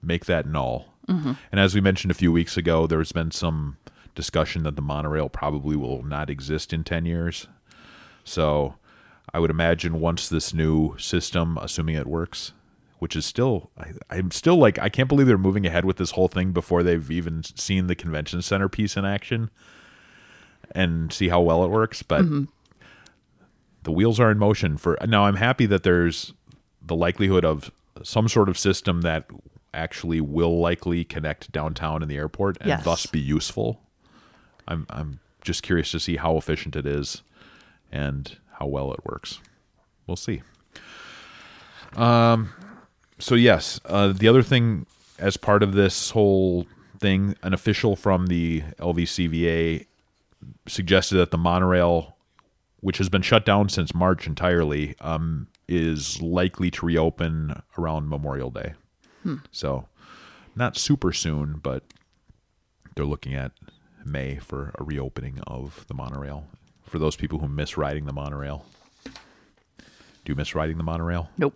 make 0.03 0.27
that 0.27 0.47
null. 0.47 0.87
Mm-hmm. 1.09 1.33
And 1.51 1.61
as 1.61 1.75
we 1.75 1.81
mentioned 1.81 2.11
a 2.11 2.15
few 2.15 2.33
weeks 2.33 2.57
ago, 2.57 2.87
there's 2.87 3.13
been 3.13 3.31
some 3.31 3.79
discussion 4.15 4.63
that 4.65 4.77
the 4.77 4.83
monorail 4.83 5.29
probably 5.29 5.77
will 5.77 6.03
not 6.03 6.29
exist 6.29 6.73
in 6.73 6.85
10 6.85 7.07
years. 7.07 7.47
So 8.25 8.75
I 9.33 9.39
would 9.39 9.51
imagine 9.51 10.01
once 10.01 10.29
this 10.29 10.53
new 10.53 10.97
system, 10.99 11.59
assuming 11.61 11.95
it 11.95 12.07
works, 12.07 12.53
which 12.99 13.15
is 13.15 13.25
still, 13.25 13.71
I, 13.79 13.93
I'm 14.11 14.31
still 14.31 14.57
like, 14.57 14.79
I 14.79 14.89
can't 14.89 15.09
believe 15.09 15.27
they're 15.27 15.39
moving 15.39 15.67
ahead 15.67 15.85
with 15.85 15.97
this 15.97 16.13
whole 16.13 16.29
thing 16.29 16.53
before 16.53 16.83
they've 16.83 17.11
even 17.11 17.43
seen 17.43 17.87
the 17.87 17.95
convention 17.95 18.43
center 18.43 18.69
piece 18.69 18.97
in 18.97 19.05
action 19.05 19.51
and 20.73 21.13
see 21.13 21.29
how 21.29 21.41
well 21.41 21.65
it 21.65 21.71
works. 21.71 22.03
But 22.03 22.23
mm-hmm. 22.23 22.45
the 23.85 23.93
wheels 23.93 24.19
are 24.21 24.31
in 24.31 24.39
motion 24.39 24.77
for 24.77 24.99
now. 25.07 25.25
I'm 25.25 25.37
happy 25.37 25.67
that 25.67 25.85
there's 25.85 26.35
the 26.83 26.97
likelihood 26.97 27.45
of 27.45 27.71
some 28.03 28.29
sort 28.29 28.49
of 28.49 28.59
system 28.59 29.03
that 29.03 29.27
actually 29.75 30.21
will 30.21 30.59
likely 30.61 31.05
connect 31.05 31.53
downtown 31.53 32.03
and 32.03 32.11
the 32.11 32.17
airport 32.17 32.57
and 32.61 32.69
Yes. 32.69 32.85
thus 32.85 33.07
be 33.07 33.21
useful. 33.21 33.81
I'm 34.67 34.87
I'm 34.91 35.21
just 35.43 35.63
curious 35.63 35.91
to 35.93 36.01
see 36.01 36.17
how 36.17 36.37
efficient 36.37 36.77
it 36.77 36.87
is 36.87 37.23
and 37.93 38.37
how 38.59 38.67
well 38.67 38.93
it 38.93 39.01
works. 39.05 39.41
We'll 40.07 40.17
see. 40.17 40.43
Um, 41.97 42.51
so 43.19 43.35
yes, 43.35 43.81
uh, 43.87 44.13
the 44.13 44.29
other 44.29 44.43
thing 44.43 44.87
as 45.19 45.37
part 45.37 45.63
of 45.63 45.73
this 45.73 46.11
whole 46.11 46.67
thing, 46.99 47.35
an 47.43 47.55
official 47.55 47.97
from 47.97 48.27
the 48.27 48.63
LVCVA 48.79 49.87
suggested 50.67 51.17
that 51.17 51.31
the 51.31 51.39
monorail, 51.39 52.17
which 52.81 52.99
has 52.99 53.09
been 53.09 53.23
shut 53.23 53.45
down 53.45 53.69
since 53.69 53.95
March 53.95 54.27
entirely, 54.27 54.95
um, 55.01 55.49
is 55.67 56.21
likely 56.23 56.71
to 56.71 56.87
reopen 56.87 57.63
around 57.77 58.09
Memorial 58.09 58.51
Day. 58.51 58.75
So, 59.53 59.87
not 60.57 60.77
super 60.77 61.13
soon, 61.13 61.61
but 61.63 61.83
they're 62.95 63.05
looking 63.05 63.35
at 63.35 63.53
May 64.05 64.37
for 64.39 64.73
a 64.79 64.85
reopening 64.85 65.41
of 65.47 65.85
the 65.89 65.95
monorail 65.95 66.47
for 66.85 66.99
those 66.99 67.15
people 67.17 67.39
who 67.39 67.49
miss 67.49 67.77
riding 67.77 68.07
the 68.07 68.13
monorail. 68.13 68.65
Do 69.05 70.33
you 70.33 70.35
miss 70.35 70.55
riding 70.55 70.79
the 70.79 70.83
monorail? 70.83 71.31
Nope. 71.39 71.55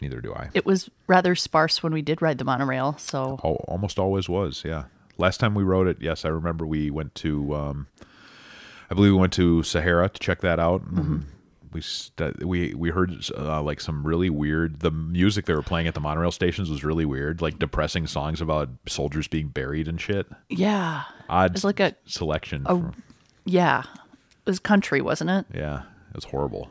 Neither 0.00 0.20
do 0.20 0.34
I. 0.34 0.50
It 0.52 0.66
was 0.66 0.90
rather 1.06 1.34
sparse 1.34 1.82
when 1.82 1.92
we 1.94 2.02
did 2.02 2.20
ride 2.20 2.38
the 2.38 2.44
monorail, 2.44 2.96
so 2.98 3.40
Al 3.42 3.64
almost 3.66 3.98
always 3.98 4.28
was, 4.28 4.62
yeah. 4.64 4.84
Last 5.18 5.38
time 5.38 5.54
we 5.54 5.64
rode 5.64 5.86
it, 5.88 5.96
yes, 6.00 6.24
I 6.26 6.28
remember 6.28 6.66
we 6.66 6.90
went 6.90 7.14
to, 7.16 7.54
um, 7.54 7.86
I 8.90 8.94
believe 8.94 9.12
we 9.12 9.18
went 9.18 9.32
to 9.34 9.62
Sahara 9.62 10.10
to 10.10 10.20
check 10.20 10.42
that 10.42 10.60
out. 10.60 10.82
and 10.82 11.24
We 11.76 11.82
st- 11.82 12.42
we 12.42 12.72
we 12.72 12.88
heard 12.88 13.12
uh, 13.36 13.60
like 13.62 13.82
some 13.82 14.02
really 14.06 14.30
weird. 14.30 14.80
The 14.80 14.90
music 14.90 15.44
they 15.44 15.52
were 15.52 15.60
playing 15.60 15.86
at 15.88 15.92
the 15.92 16.00
monorail 16.00 16.30
stations 16.30 16.70
was 16.70 16.82
really 16.82 17.04
weird, 17.04 17.42
like 17.42 17.58
depressing 17.58 18.06
songs 18.06 18.40
about 18.40 18.70
soldiers 18.88 19.28
being 19.28 19.48
buried 19.48 19.86
and 19.88 20.00
shit. 20.00 20.26
yeah. 20.48 21.02
Odd 21.28 21.54
It's 21.54 21.64
like 21.64 21.78
a 21.80 21.94
selection. 22.06 22.64
from, 22.64 22.94
yeah. 23.44 23.80
It 23.80 24.46
was 24.46 24.58
country, 24.58 25.02
wasn't 25.02 25.28
it? 25.28 25.44
yeah, 25.54 25.82
it 26.08 26.14
was 26.14 26.24
horrible. 26.24 26.70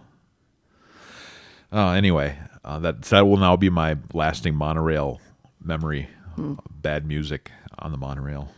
Uh, 1.71 1.91
anyway, 1.91 2.39
uh, 2.63 2.79
that 2.79 3.03
that 3.03 3.27
will 3.27 3.38
now 3.38 3.55
be 3.55 3.69
my 3.69 3.97
lasting 4.12 4.55
monorail 4.55 5.21
memory. 5.62 6.09
Bad 6.81 7.05
music 7.05 7.51
on 7.77 7.91
the 7.91 7.97
monorail. 8.00 8.50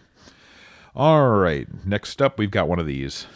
All 0.96 1.30
right, 1.30 1.68
next 1.86 2.22
up 2.22 2.40
we've 2.40 2.52
got 2.52 2.70
one 2.70 2.80
of 2.80 2.86
these. 2.88 3.28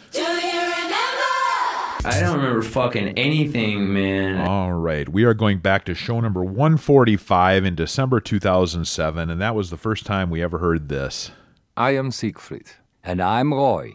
I 2.04 2.18
don't 2.18 2.36
remember 2.36 2.62
fucking 2.62 3.16
anything, 3.16 3.92
man. 3.92 4.40
All 4.40 4.72
right, 4.72 5.08
we 5.08 5.22
are 5.22 5.34
going 5.34 5.58
back 5.58 5.84
to 5.84 5.94
show 5.94 6.18
number 6.18 6.42
145 6.42 7.64
in 7.64 7.76
December 7.76 8.18
2007, 8.18 9.30
and 9.30 9.40
that 9.40 9.54
was 9.54 9.70
the 9.70 9.76
first 9.76 10.04
time 10.04 10.28
we 10.28 10.42
ever 10.42 10.58
heard 10.58 10.88
this. 10.88 11.30
I 11.76 11.92
am 11.92 12.10
Siegfried. 12.10 12.66
And 13.04 13.22
I'm 13.22 13.54
Roy. 13.54 13.92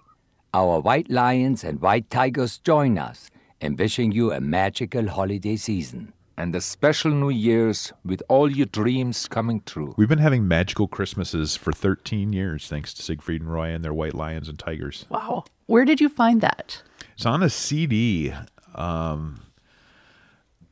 Our 0.54 0.80
white 0.80 1.12
lions 1.12 1.66
and 1.66 1.82
white 1.82 2.10
tigers 2.10 2.60
join 2.60 2.98
us 2.98 3.30
in 3.60 3.76
wishing 3.76 4.14
you 4.14 4.32
a 4.32 4.40
magical 4.40 5.10
holiday 5.10 5.58
season. 5.58 6.14
And 6.38 6.56
a 6.56 6.62
special 6.62 7.12
New 7.12 7.30
Year's 7.30 7.92
with 8.06 8.22
all 8.30 8.50
your 8.50 8.68
dreams 8.68 9.28
coming 9.28 9.62
true. 9.66 9.96
We've 9.98 10.08
been 10.08 10.20
having 10.20 10.48
magical 10.48 10.88
Christmases 10.88 11.58
for 11.58 11.74
13 11.74 12.32
years, 12.32 12.68
thanks 12.68 12.94
to 12.94 13.02
Siegfried 13.02 13.42
and 13.42 13.52
Roy 13.52 13.70
and 13.70 13.84
their 13.84 13.94
white 13.94 14.14
lions 14.14 14.48
and 14.48 14.58
tigers. 14.58 15.06
Wow. 15.10 15.44
Where 15.66 15.84
did 15.84 16.00
you 16.00 16.08
find 16.08 16.40
that? 16.40 16.82
It's 17.18 17.26
on 17.26 17.42
a 17.42 17.50
CD. 17.50 18.32
Um, 18.76 19.42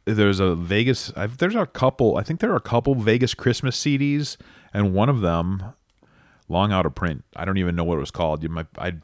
there's 0.05 0.39
a 0.39 0.53
Vegas. 0.53 1.11
I've, 1.15 1.39
there's 1.39 1.55
a 1.55 1.65
couple. 1.65 2.17
I 2.17 2.23
think 2.23 2.39
there 2.39 2.51
are 2.51 2.55
a 2.55 2.61
couple 2.61 2.93
Vegas 2.93 3.33
Christmas 3.33 3.75
CDs, 3.83 4.37
and 4.71 4.93
one 4.93 5.09
of 5.09 5.21
them, 5.21 5.73
long 6.47 6.71
out 6.71 6.85
of 6.85 6.93
print. 6.93 7.23
I 7.35 7.45
don't 7.45 7.57
even 7.57 7.75
know 7.75 7.83
what 7.83 7.95
it 7.95 8.01
was 8.01 8.11
called. 8.11 8.43
You 8.43 8.49
might. 8.49 8.67
I'd 8.77 9.01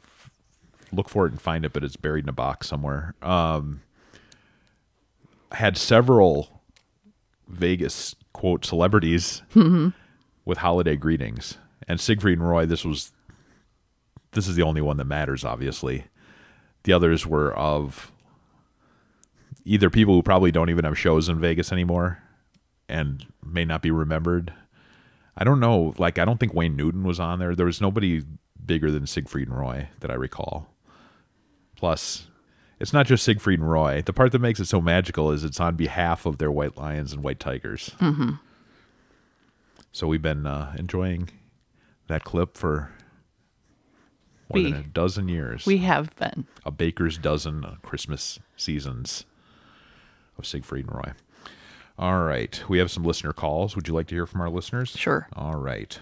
look 0.92 1.08
for 1.08 1.26
it 1.26 1.32
and 1.32 1.40
find 1.42 1.64
it, 1.64 1.72
but 1.72 1.82
it's 1.82 1.96
buried 1.96 2.24
in 2.24 2.28
a 2.28 2.32
box 2.32 2.68
somewhere. 2.68 3.16
Um, 3.22 3.82
had 5.50 5.76
several 5.76 6.62
Vegas 7.48 8.14
quote 8.32 8.64
celebrities 8.64 9.42
with 10.44 10.58
holiday 10.58 10.94
greetings, 10.94 11.58
and 11.88 12.00
Siegfried 12.00 12.38
and 12.38 12.48
Roy. 12.48 12.66
This 12.66 12.84
was. 12.84 13.10
This 14.30 14.46
is 14.46 14.54
the 14.54 14.62
only 14.62 14.80
one 14.80 14.96
that 14.98 15.06
matters, 15.06 15.44
obviously. 15.44 16.04
The 16.84 16.92
others 16.92 17.26
were 17.26 17.52
of 17.54 18.10
either 19.64 19.90
people 19.90 20.14
who 20.14 20.22
probably 20.22 20.50
don't 20.50 20.70
even 20.70 20.84
have 20.84 20.98
shows 20.98 21.28
in 21.28 21.38
Vegas 21.38 21.72
anymore 21.72 22.22
and 22.88 23.26
may 23.44 23.64
not 23.64 23.82
be 23.82 23.90
remembered. 23.90 24.52
I 25.36 25.44
don't 25.44 25.60
know. 25.60 25.94
Like, 25.98 26.18
I 26.18 26.24
don't 26.24 26.38
think 26.38 26.54
Wayne 26.54 26.76
Newton 26.76 27.04
was 27.04 27.20
on 27.20 27.38
there. 27.38 27.54
There 27.54 27.66
was 27.66 27.80
nobody 27.80 28.22
bigger 28.64 28.90
than 28.90 29.06
Siegfried 29.06 29.48
and 29.48 29.56
Roy 29.56 29.88
that 30.00 30.10
I 30.10 30.14
recall. 30.14 30.68
Plus, 31.76 32.26
it's 32.78 32.92
not 32.92 33.06
just 33.06 33.24
Siegfried 33.24 33.60
and 33.60 33.70
Roy. 33.70 34.02
The 34.02 34.12
part 34.12 34.32
that 34.32 34.40
makes 34.40 34.60
it 34.60 34.66
so 34.66 34.80
magical 34.80 35.30
is 35.30 35.44
it's 35.44 35.60
on 35.60 35.76
behalf 35.76 36.26
of 36.26 36.38
their 36.38 36.50
White 36.50 36.76
Lions 36.76 37.12
and 37.12 37.22
White 37.22 37.40
Tigers. 37.40 37.92
Mm-hmm. 38.00 38.32
So 39.92 40.06
we've 40.06 40.22
been 40.22 40.46
uh, 40.46 40.74
enjoying 40.78 41.30
that 42.08 42.24
clip 42.24 42.56
for 42.56 42.90
more 44.54 44.62
We- 44.64 44.70
than 44.72 44.80
a 44.80 44.84
dozen 44.84 45.28
years. 45.28 45.66
We 45.66 45.78
have 45.78 46.14
been. 46.16 46.46
a 46.64 46.70
baker's 46.70 47.18
dozen 47.18 47.64
Christmas 47.82 48.38
seasons 48.56 49.24
of 50.38 50.46
Siegfried 50.46 50.86
and 50.86 50.94
Roy. 50.94 51.12
All 51.98 52.22
right, 52.22 52.62
we 52.68 52.78
have 52.78 52.90
some 52.90 53.04
listener 53.04 53.32
calls. 53.32 53.76
Would 53.76 53.86
you 53.88 53.94
like 53.94 54.06
to 54.08 54.14
hear 54.14 54.26
from 54.26 54.40
our 54.40 54.50
listeners? 54.50 54.90
Sure. 54.96 55.28
All 55.34 55.56
right. 55.56 55.98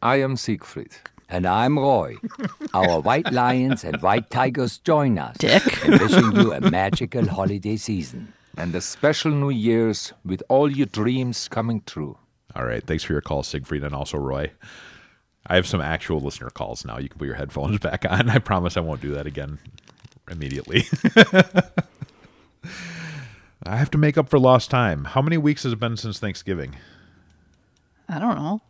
I 0.00 0.16
am 0.20 0.36
Siegfried. 0.36 0.92
And 1.28 1.46
I'm 1.46 1.78
Roy. 1.78 2.16
Our 2.74 3.00
white 3.00 3.32
lions 3.32 3.84
and 3.84 4.00
white 4.02 4.28
tigers 4.30 4.78
join 4.78 5.18
us 5.18 5.36
Dick. 5.38 5.62
in 5.84 5.92
wishing 5.98 6.32
you 6.36 6.52
a 6.52 6.60
magical 6.60 7.26
holiday 7.26 7.76
season. 7.76 8.32
And 8.58 8.74
a 8.74 8.80
special 8.82 9.30
New 9.30 9.48
Year's 9.50 10.12
with 10.26 10.42
all 10.50 10.70
your 10.70 10.86
dreams 10.86 11.48
coming 11.48 11.82
true. 11.86 12.18
All 12.54 12.66
right. 12.66 12.84
Thanks 12.86 13.02
for 13.04 13.14
your 13.14 13.22
call, 13.22 13.42
Siegfried, 13.42 13.82
and 13.82 13.94
also 13.94 14.18
Roy. 14.18 14.50
I 15.46 15.56
have 15.56 15.66
some 15.66 15.80
actual 15.80 16.20
listener 16.20 16.50
calls 16.50 16.84
now. 16.84 16.98
You 16.98 17.08
can 17.08 17.18
put 17.18 17.26
your 17.26 17.34
headphones 17.36 17.78
back 17.80 18.04
on. 18.08 18.28
I 18.30 18.38
promise 18.38 18.76
I 18.76 18.80
won't 18.80 19.00
do 19.00 19.12
that 19.14 19.26
again 19.26 19.58
immediately. 20.30 20.84
I 23.64 23.76
have 23.76 23.90
to 23.92 23.98
make 23.98 24.18
up 24.18 24.28
for 24.28 24.38
lost 24.38 24.70
time. 24.70 25.04
How 25.04 25.22
many 25.22 25.38
weeks 25.38 25.62
has 25.64 25.72
it 25.72 25.78
been 25.80 25.96
since 25.96 26.18
Thanksgiving? 26.18 26.76
I 28.08 28.18
don't 28.18 28.34
know. 28.36 28.60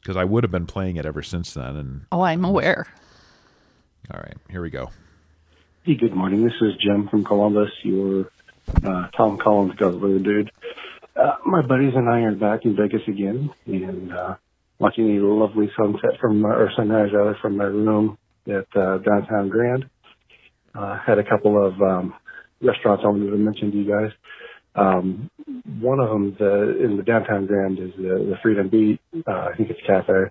Because 0.00 0.16
I 0.16 0.24
would 0.24 0.44
have 0.44 0.52
been 0.52 0.66
playing 0.66 0.96
it 0.96 1.04
ever 1.06 1.22
since 1.22 1.52
then. 1.54 1.76
And 1.76 2.06
Oh, 2.12 2.22
I'm 2.22 2.44
aware. 2.44 2.86
all 4.12 4.20
right, 4.20 4.36
here 4.50 4.62
we 4.62 4.70
go. 4.70 4.90
Hey, 5.82 5.94
good 5.96 6.14
morning. 6.14 6.44
This 6.44 6.54
is 6.60 6.74
Jim 6.80 7.08
from 7.08 7.24
Columbus, 7.24 7.70
your 7.82 8.30
uh, 8.84 9.08
Tom 9.16 9.36
Collins 9.38 9.74
guzzler 9.76 10.18
dude. 10.20 10.50
Uh, 11.16 11.36
my 11.44 11.62
buddies 11.62 11.94
and 11.94 12.08
I 12.08 12.20
are 12.20 12.34
back 12.34 12.64
in 12.64 12.76
Vegas 12.76 13.02
again 13.08 13.50
and 13.66 14.12
uh, 14.12 14.36
watching 14.78 15.16
a 15.16 15.20
lovely 15.22 15.70
sunset 15.76 16.18
from, 16.20 16.40
my, 16.40 16.50
or 16.50 16.70
sunrise 16.76 17.10
rather, 17.12 17.36
from 17.40 17.56
my 17.56 17.64
room 17.64 18.18
at 18.46 18.66
uh, 18.76 18.98
downtown 18.98 19.48
Grand. 19.48 19.88
Uh, 20.74 20.98
had 21.06 21.18
a 21.18 21.24
couple 21.24 21.64
of 21.64 21.80
um, 21.80 22.14
restaurants 22.60 23.02
I 23.04 23.08
wanted 23.08 23.30
to 23.30 23.36
mention 23.36 23.70
to 23.70 23.76
you 23.78 23.88
guys. 23.88 24.10
Um, 24.74 25.30
one 25.80 26.00
of 26.00 26.10
them 26.10 26.36
the, 26.38 26.84
in 26.84 26.96
the 26.98 27.02
downtown 27.02 27.46
Grand 27.46 27.78
is 27.78 27.92
the, 27.96 28.26
the 28.30 28.36
Freedom 28.42 28.68
Beat. 28.68 29.00
Uh, 29.26 29.48
I 29.52 29.56
think 29.56 29.70
it's 29.70 29.80
cafe. 29.86 30.30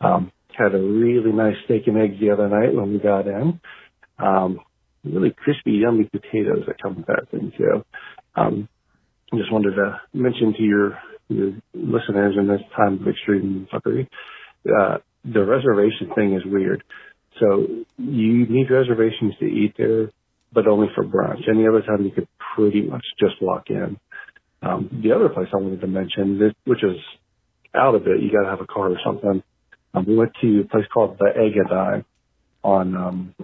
Um, 0.00 0.30
had 0.56 0.74
a 0.74 0.78
really 0.78 1.32
nice 1.32 1.56
steak 1.64 1.88
and 1.88 1.98
eggs 1.98 2.20
the 2.20 2.30
other 2.30 2.48
night 2.48 2.72
when 2.72 2.92
we 2.92 2.98
got 2.98 3.26
in 3.26 3.60
um, 4.18 4.60
really 5.04 5.30
crispy, 5.30 5.72
yummy 5.72 6.04
potatoes 6.04 6.64
that 6.66 6.80
come 6.80 6.96
with 6.96 7.06
that 7.06 7.28
thing 7.30 7.52
too. 7.56 7.84
Um, 8.36 8.68
just 9.34 9.52
wanted 9.52 9.74
to 9.74 10.00
mention 10.12 10.54
to 10.54 10.62
your 10.62 10.98
your 11.28 11.52
listeners 11.74 12.36
in 12.38 12.48
this 12.48 12.60
time 12.76 13.00
of 13.00 13.08
extreme 13.08 13.66
fuckery, 13.72 14.08
uh, 14.68 14.98
the 15.24 15.44
reservation 15.44 16.10
thing 16.14 16.34
is 16.34 16.42
weird. 16.44 16.82
So 17.40 17.66
you 17.98 18.46
need 18.46 18.70
reservations 18.70 19.34
to 19.40 19.46
eat 19.46 19.74
there, 19.76 20.10
but 20.52 20.66
only 20.66 20.88
for 20.94 21.04
brunch. 21.04 21.48
Any 21.48 21.66
other 21.66 21.82
time 21.82 22.04
you 22.04 22.10
could 22.10 22.28
pretty 22.54 22.82
much 22.82 23.04
just 23.18 23.40
walk 23.42 23.70
in. 23.70 23.98
Um, 24.62 25.00
the 25.02 25.12
other 25.12 25.28
place 25.28 25.48
I 25.52 25.56
wanted 25.56 25.80
to 25.80 25.86
mention, 25.86 26.38
this, 26.38 26.52
which 26.64 26.82
is 26.84 26.96
out 27.74 27.94
of 27.94 28.06
it, 28.06 28.22
you 28.22 28.30
got 28.30 28.44
to 28.44 28.50
have 28.50 28.60
a 28.60 28.66
car 28.66 28.90
or 28.90 28.98
something. 29.04 29.42
Um, 29.92 30.04
we 30.06 30.16
went 30.16 30.32
to 30.40 30.60
a 30.60 30.68
place 30.68 30.86
called 30.92 31.18
the 31.18 31.30
Egg 31.36 31.56
and 31.56 31.72
I 31.72 32.04
on 32.62 32.96
um, 32.96 33.34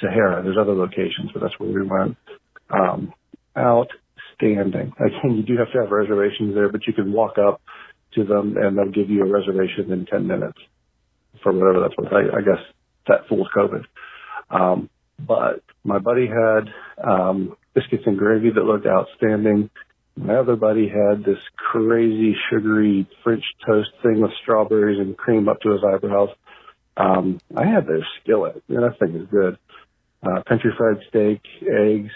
Sahara. 0.00 0.42
There's 0.42 0.58
other 0.60 0.74
locations, 0.74 1.30
but 1.32 1.42
that's 1.42 1.58
where 1.58 1.70
we 1.70 1.86
went. 1.86 2.16
Um, 2.70 3.12
outstanding. 4.42 4.92
Again, 4.98 5.36
you 5.36 5.42
do 5.42 5.56
have 5.58 5.72
to 5.72 5.80
have 5.80 5.90
reservations 5.90 6.54
there, 6.54 6.70
but 6.70 6.86
you 6.86 6.92
can 6.92 7.12
walk 7.12 7.38
up 7.38 7.60
to 8.14 8.24
them 8.24 8.56
and 8.56 8.76
they'll 8.76 8.90
give 8.90 9.10
you 9.10 9.22
a 9.22 9.30
reservation 9.30 9.90
in 9.92 10.06
10 10.06 10.26
minutes 10.26 10.58
for 11.42 11.52
whatever 11.52 11.80
that's 11.80 11.96
worth. 11.96 12.12
I, 12.12 12.36
I 12.36 12.40
guess 12.40 12.62
that 13.08 13.28
fools 13.28 13.48
COVID. 13.56 13.84
Um, 14.50 14.90
but 15.18 15.62
my 15.84 15.98
buddy 15.98 16.26
had 16.26 16.68
um, 17.02 17.56
biscuits 17.74 18.04
and 18.06 18.18
gravy 18.18 18.50
that 18.50 18.64
looked 18.64 18.86
outstanding. 18.86 19.70
My 20.16 20.36
other 20.36 20.56
buddy 20.56 20.88
had 20.88 21.24
this 21.24 21.38
crazy 21.56 22.36
sugary 22.50 23.08
French 23.24 23.44
toast 23.66 23.90
thing 24.02 24.20
with 24.20 24.32
strawberries 24.42 25.00
and 25.00 25.16
cream 25.16 25.48
up 25.48 25.60
to 25.62 25.70
his 25.70 25.80
eyebrows. 25.86 26.28
Um, 26.96 27.40
I 27.56 27.64
had 27.66 27.86
their 27.86 28.06
skillet. 28.20 28.62
Man, 28.68 28.82
that 28.82 28.98
thing 28.98 29.16
is 29.16 29.28
good. 29.30 29.56
Uh, 30.22 30.42
country 30.42 30.70
fried 30.76 30.98
steak, 31.08 31.40
eggs, 31.62 32.12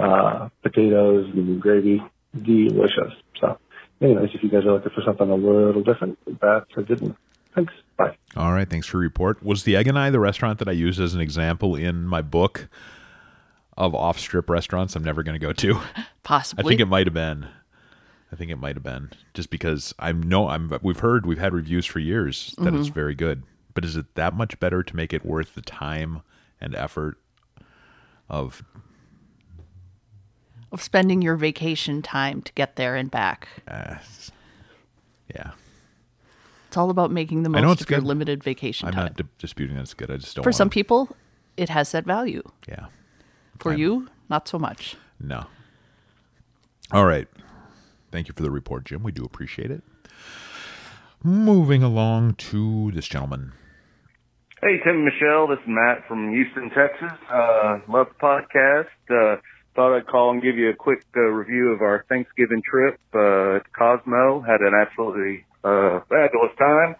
uh, 0.00 0.48
potatoes, 0.62 1.30
and 1.34 1.60
gravy. 1.60 2.02
Delicious. 2.42 3.12
So, 3.40 3.58
anyways, 4.00 4.30
if 4.34 4.42
you 4.42 4.48
guys 4.50 4.64
are 4.64 4.72
looking 4.74 4.92
for 4.94 5.02
something 5.04 5.28
a 5.28 5.34
little 5.34 5.82
different, 5.82 6.18
that's 6.40 6.70
a 6.76 6.82
good 6.82 7.00
one. 7.00 7.16
Thanks. 7.54 7.72
Bye. 7.96 8.16
All 8.36 8.52
right, 8.52 8.68
thanks 8.70 8.86
for 8.86 8.98
your 8.98 9.02
report. 9.02 9.42
Was 9.42 9.64
the 9.64 9.74
Egg 9.76 9.88
and 9.88 9.98
I 9.98 10.10
the 10.10 10.20
restaurant 10.20 10.58
that 10.60 10.68
I 10.68 10.72
used 10.72 11.00
as 11.00 11.14
an 11.14 11.20
example 11.20 11.74
in 11.74 12.04
my 12.06 12.22
book 12.22 12.68
of 13.76 13.94
off 13.94 14.18
strip 14.20 14.48
restaurants 14.48 14.94
I'm 14.94 15.02
never 15.02 15.22
going 15.24 15.38
to 15.38 15.44
go 15.44 15.52
to? 15.52 15.80
Possibly. 16.22 16.64
I 16.64 16.68
think 16.68 16.80
it 16.80 16.86
might 16.86 17.06
have 17.06 17.14
been. 17.14 17.48
I 18.32 18.36
think 18.36 18.52
it 18.52 18.56
might 18.58 18.76
have 18.76 18.84
been 18.84 19.10
just 19.34 19.50
because 19.50 19.92
I'm 19.98 20.22
no 20.22 20.48
I'm 20.48 20.70
we've 20.82 21.00
heard 21.00 21.26
we've 21.26 21.38
had 21.40 21.52
reviews 21.52 21.84
for 21.84 21.98
years 21.98 22.54
that 22.58 22.72
it's 22.74 22.88
Mhm. 22.90 22.94
very 22.94 23.14
good. 23.16 23.42
But 23.74 23.84
is 23.84 23.96
it 23.96 24.14
that 24.14 24.34
much 24.34 24.60
better 24.60 24.84
to 24.84 24.96
make 24.96 25.12
it 25.12 25.24
worth 25.26 25.56
the 25.56 25.62
time 25.62 26.22
and 26.60 26.76
effort 26.76 27.18
of 28.28 28.62
of 30.72 30.82
spending 30.82 31.20
your 31.22 31.36
vacation 31.36 32.02
time 32.02 32.42
to 32.42 32.52
get 32.54 32.76
there 32.76 32.96
and 32.96 33.10
back. 33.10 33.48
uh, 33.68 33.96
yeah. 35.34 35.50
It's 36.68 36.76
all 36.76 36.90
about 36.90 37.10
making 37.10 37.42
the 37.42 37.50
I 37.50 37.60
know 37.60 37.68
most 37.68 37.80
it's 37.80 37.82
of 37.82 37.90
your 37.90 38.00
limited 38.00 38.44
vacation 38.44 38.86
time. 38.86 38.92
I'm 38.92 38.96
time. 38.96 39.04
not 39.06 39.16
di- 39.16 39.32
disputing 39.38 39.74
that 39.76 39.82
it's 39.82 39.94
good. 39.94 40.10
I 40.10 40.16
just 40.18 40.36
don't 40.36 40.44
For 40.44 40.50
want 40.50 40.56
some 40.56 40.70
people, 40.70 41.16
it 41.56 41.68
has 41.68 41.90
that 41.92 42.04
value. 42.04 42.42
Yeah. 42.68 42.86
For 43.58 43.74
you, 43.74 44.08
not 44.28 44.46
so 44.48 44.58
much. 44.58 44.96
No. 45.18 45.46
All 46.92 47.04
right. 47.04 47.26
Thank 48.12 48.28
you 48.28 48.34
for 48.36 48.42
the 48.42 48.50
report, 48.52 48.84
Jim. 48.84 49.02
We 49.02 49.10
do 49.12 49.24
appreciate 49.24 49.70
it. 49.70 49.82
Moving 51.22 51.82
along 51.82 52.34
to 52.36 52.90
this 52.92 53.06
gentleman. 53.06 53.52
Hey, 54.62 54.78
Tim 54.84 54.96
and 54.96 55.04
Michelle. 55.04 55.46
This 55.48 55.58
is 55.58 55.64
Matt 55.68 56.06
from 56.06 56.30
Houston, 56.32 56.70
Texas. 56.70 57.12
Uh, 57.32 57.78
love 57.88 58.06
the 58.08 58.20
podcast. 58.22 58.86
Uh, 59.10 59.40
thought 59.74 59.96
I'd 59.96 60.06
call 60.06 60.30
and 60.30 60.42
give 60.42 60.56
you 60.56 60.70
a 60.70 60.74
quick 60.74 61.04
uh, 61.16 61.20
review 61.20 61.70
of 61.70 61.82
our 61.82 62.04
Thanksgiving 62.08 62.62
trip 62.68 62.98
uh, 63.14 63.56
at 63.56 63.72
Cosmo. 63.72 64.40
Had 64.40 64.60
an 64.60 64.74
absolutely 64.74 65.44
uh, 65.64 66.00
fabulous 66.08 66.52
time. 66.58 66.96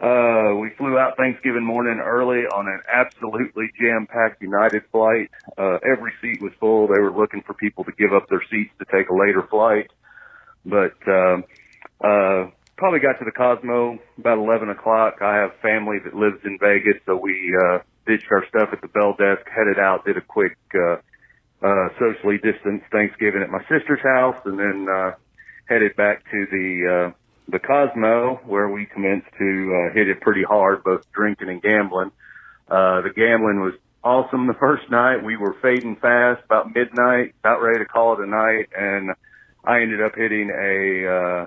Uh, 0.00 0.56
we 0.56 0.70
flew 0.78 0.98
out 0.98 1.16
Thanksgiving 1.18 1.62
morning 1.62 2.00
early 2.00 2.44
on 2.46 2.66
an 2.66 2.80
absolutely 2.90 3.70
jam-packed 3.78 4.40
United 4.40 4.82
flight. 4.90 5.30
Uh, 5.58 5.78
every 5.84 6.12
seat 6.22 6.40
was 6.40 6.52
full. 6.58 6.86
They 6.86 7.00
were 7.00 7.12
looking 7.12 7.42
for 7.42 7.52
people 7.52 7.84
to 7.84 7.92
give 7.92 8.12
up 8.14 8.26
their 8.30 8.42
seats 8.50 8.70
to 8.78 8.86
take 8.90 9.10
a 9.10 9.14
later 9.14 9.46
flight. 9.50 9.90
But, 10.64 10.96
um, 11.06 11.44
uh, 12.02 12.48
probably 12.78 13.00
got 13.00 13.18
to 13.18 13.26
the 13.26 13.32
Cosmo 13.36 13.98
about 14.16 14.38
11 14.38 14.70
o'clock. 14.70 15.20
I 15.20 15.36
have 15.36 15.50
family 15.60 15.98
that 16.02 16.14
lives 16.14 16.38
in 16.44 16.58
Vegas, 16.58 16.96
so 17.04 17.16
we, 17.16 17.54
uh, 17.68 17.80
ditched 18.06 18.32
our 18.32 18.46
stuff 18.48 18.70
at 18.72 18.80
the 18.80 18.88
bell 18.88 19.14
desk, 19.18 19.46
headed 19.54 19.78
out, 19.78 20.06
did 20.06 20.16
a 20.16 20.22
quick, 20.22 20.56
uh, 20.74 20.96
uh, 21.62 21.88
socially 21.98 22.38
distanced 22.38 22.86
Thanksgiving 22.90 23.42
at 23.42 23.50
my 23.50 23.60
sister's 23.68 24.00
house, 24.02 24.36
and 24.44 24.58
then, 24.58 24.86
uh, 24.88 25.12
headed 25.66 25.94
back 25.96 26.24
to 26.30 26.46
the, 26.50 27.10
uh, 27.10 27.12
the 27.48 27.58
Cosmo, 27.58 28.40
where 28.44 28.68
we 28.68 28.86
commenced 28.86 29.28
to 29.38 29.88
uh, 29.90 29.94
hit 29.94 30.08
it 30.08 30.20
pretty 30.20 30.42
hard, 30.42 30.82
both 30.84 31.04
drinking 31.12 31.48
and 31.48 31.62
gambling. 31.62 32.12
Uh, 32.68 33.00
the 33.02 33.10
gambling 33.10 33.60
was 33.60 33.74
awesome 34.02 34.46
the 34.46 34.54
first 34.54 34.90
night. 34.90 35.24
We 35.24 35.36
were 35.36 35.54
fading 35.60 35.96
fast 35.96 36.42
about 36.44 36.74
midnight, 36.74 37.34
about 37.40 37.60
ready 37.60 37.80
to 37.80 37.84
call 37.84 38.14
it 38.14 38.20
a 38.20 38.26
night, 38.26 38.68
and 38.76 39.10
I 39.64 39.82
ended 39.82 40.02
up 40.02 40.14
hitting 40.14 40.50
a 40.50 41.06
uh, 41.06 41.46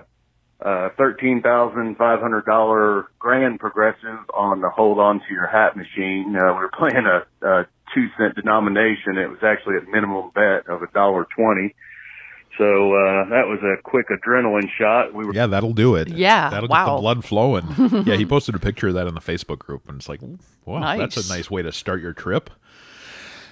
uh, 0.64 0.88
thirteen 0.96 1.42
thousand 1.42 1.96
five 1.96 2.20
hundred 2.20 2.44
dollar 2.44 3.06
grand 3.18 3.58
progressive 3.58 4.18
on 4.32 4.60
the 4.60 4.70
hold 4.70 4.98
on 4.98 5.20
to 5.20 5.26
your 5.30 5.46
hat 5.46 5.76
machine. 5.76 6.36
Uh, 6.36 6.52
we 6.54 6.60
were 6.60 6.70
playing 6.76 7.06
a, 7.06 7.46
a 7.46 7.66
two 7.94 8.08
cent 8.18 8.34
denomination. 8.34 9.16
It 9.16 9.28
was 9.30 9.38
actually 9.42 9.76
a 9.78 9.90
minimum 9.90 10.30
bet 10.34 10.68
of 10.68 10.82
a 10.82 10.86
dollar 10.92 11.26
twenty. 11.36 11.74
So 12.58 12.64
uh, 12.94 13.28
that 13.30 13.48
was 13.48 13.58
a 13.64 13.82
quick 13.82 14.06
adrenaline 14.10 14.68
shot. 14.78 15.12
We 15.12 15.24
were 15.24 15.34
Yeah, 15.34 15.48
that'll 15.48 15.72
do 15.72 15.96
it. 15.96 16.08
Yeah, 16.08 16.50
that'll 16.50 16.68
get 16.68 16.72
wow. 16.72 16.96
the 16.96 17.00
blood 17.00 17.24
flowing. 17.24 17.66
yeah, 18.06 18.14
he 18.14 18.24
posted 18.24 18.54
a 18.54 18.60
picture 18.60 18.88
of 18.88 18.94
that 18.94 19.08
in 19.08 19.14
the 19.14 19.20
Facebook 19.20 19.58
group, 19.58 19.88
and 19.88 19.98
it's 19.98 20.08
like, 20.08 20.20
wow, 20.64 20.96
that's 20.96 21.16
a 21.16 21.28
nice 21.34 21.50
way 21.50 21.62
to 21.62 21.72
start 21.72 22.00
your 22.00 22.12
trip. 22.12 22.50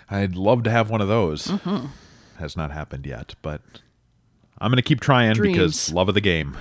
I'd 0.08 0.36
love 0.36 0.62
to 0.64 0.70
have 0.70 0.90
one 0.90 1.00
of 1.00 1.08
those. 1.08 1.46
Mhm. 1.46 1.88
Has 2.38 2.56
not 2.56 2.70
happened 2.70 3.06
yet, 3.06 3.34
but 3.42 3.60
I'm 4.58 4.70
going 4.70 4.76
to 4.76 4.82
keep 4.82 5.00
trying 5.00 5.40
because 5.40 5.92
love 5.92 6.08
of 6.08 6.14
the 6.14 6.20
game. 6.20 6.56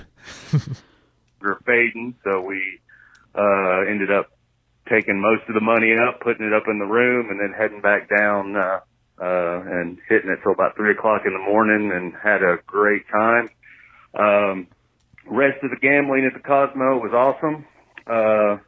We're 1.40 1.58
fading, 1.66 2.14
so 2.24 2.40
we 2.40 2.78
uh, 3.34 3.80
ended 3.88 4.10
up 4.10 4.30
taking 4.92 5.20
most 5.20 5.42
of 5.48 5.54
the 5.54 5.60
money 5.60 5.96
up, 5.96 6.20
putting 6.20 6.46
it 6.46 6.52
up 6.52 6.64
in 6.68 6.78
the 6.78 6.84
room, 6.84 7.30
and 7.30 7.40
then 7.40 7.54
heading 7.56 7.80
back 7.80 8.10
down 8.10 8.54
uh, 8.56 8.80
uh, 9.18 9.60
and 9.64 9.98
hitting 10.08 10.30
it 10.30 10.38
till 10.42 10.52
about 10.52 10.76
three 10.76 10.92
o'clock 10.92 11.22
in 11.24 11.32
the 11.32 11.38
morning, 11.38 11.90
and 11.92 12.12
had 12.22 12.42
a 12.42 12.58
great 12.66 13.02
time. 13.08 13.48
Um, 14.14 14.66
rest 15.26 15.62
of 15.62 15.70
the 15.70 15.80
gambling 15.80 16.26
at 16.26 16.34
the 16.34 16.46
Cosmo 16.46 16.98
was 16.98 17.12
awesome. 17.14 17.64
Uh, 18.06 18.58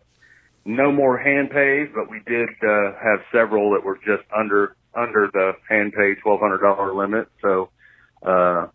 no 0.65 0.91
more 0.91 1.19
hand 1.19 1.51
pays, 1.51 1.89
but 1.95 2.11
we 2.11 2.21
did 2.27 2.49
uh, 2.67 2.93
have 2.93 3.21
several 3.31 3.73
that 3.73 3.85
were 3.85 3.99
just 3.99 4.25
under 4.35 4.77
under 4.95 5.29
the 5.33 5.53
hand 5.69 5.93
pay 5.93 6.15
twelve 6.23 6.41
hundred 6.41 6.61
dollar 6.61 6.95
limit. 6.95 7.29
So 7.43 7.69
uh, 8.23 8.69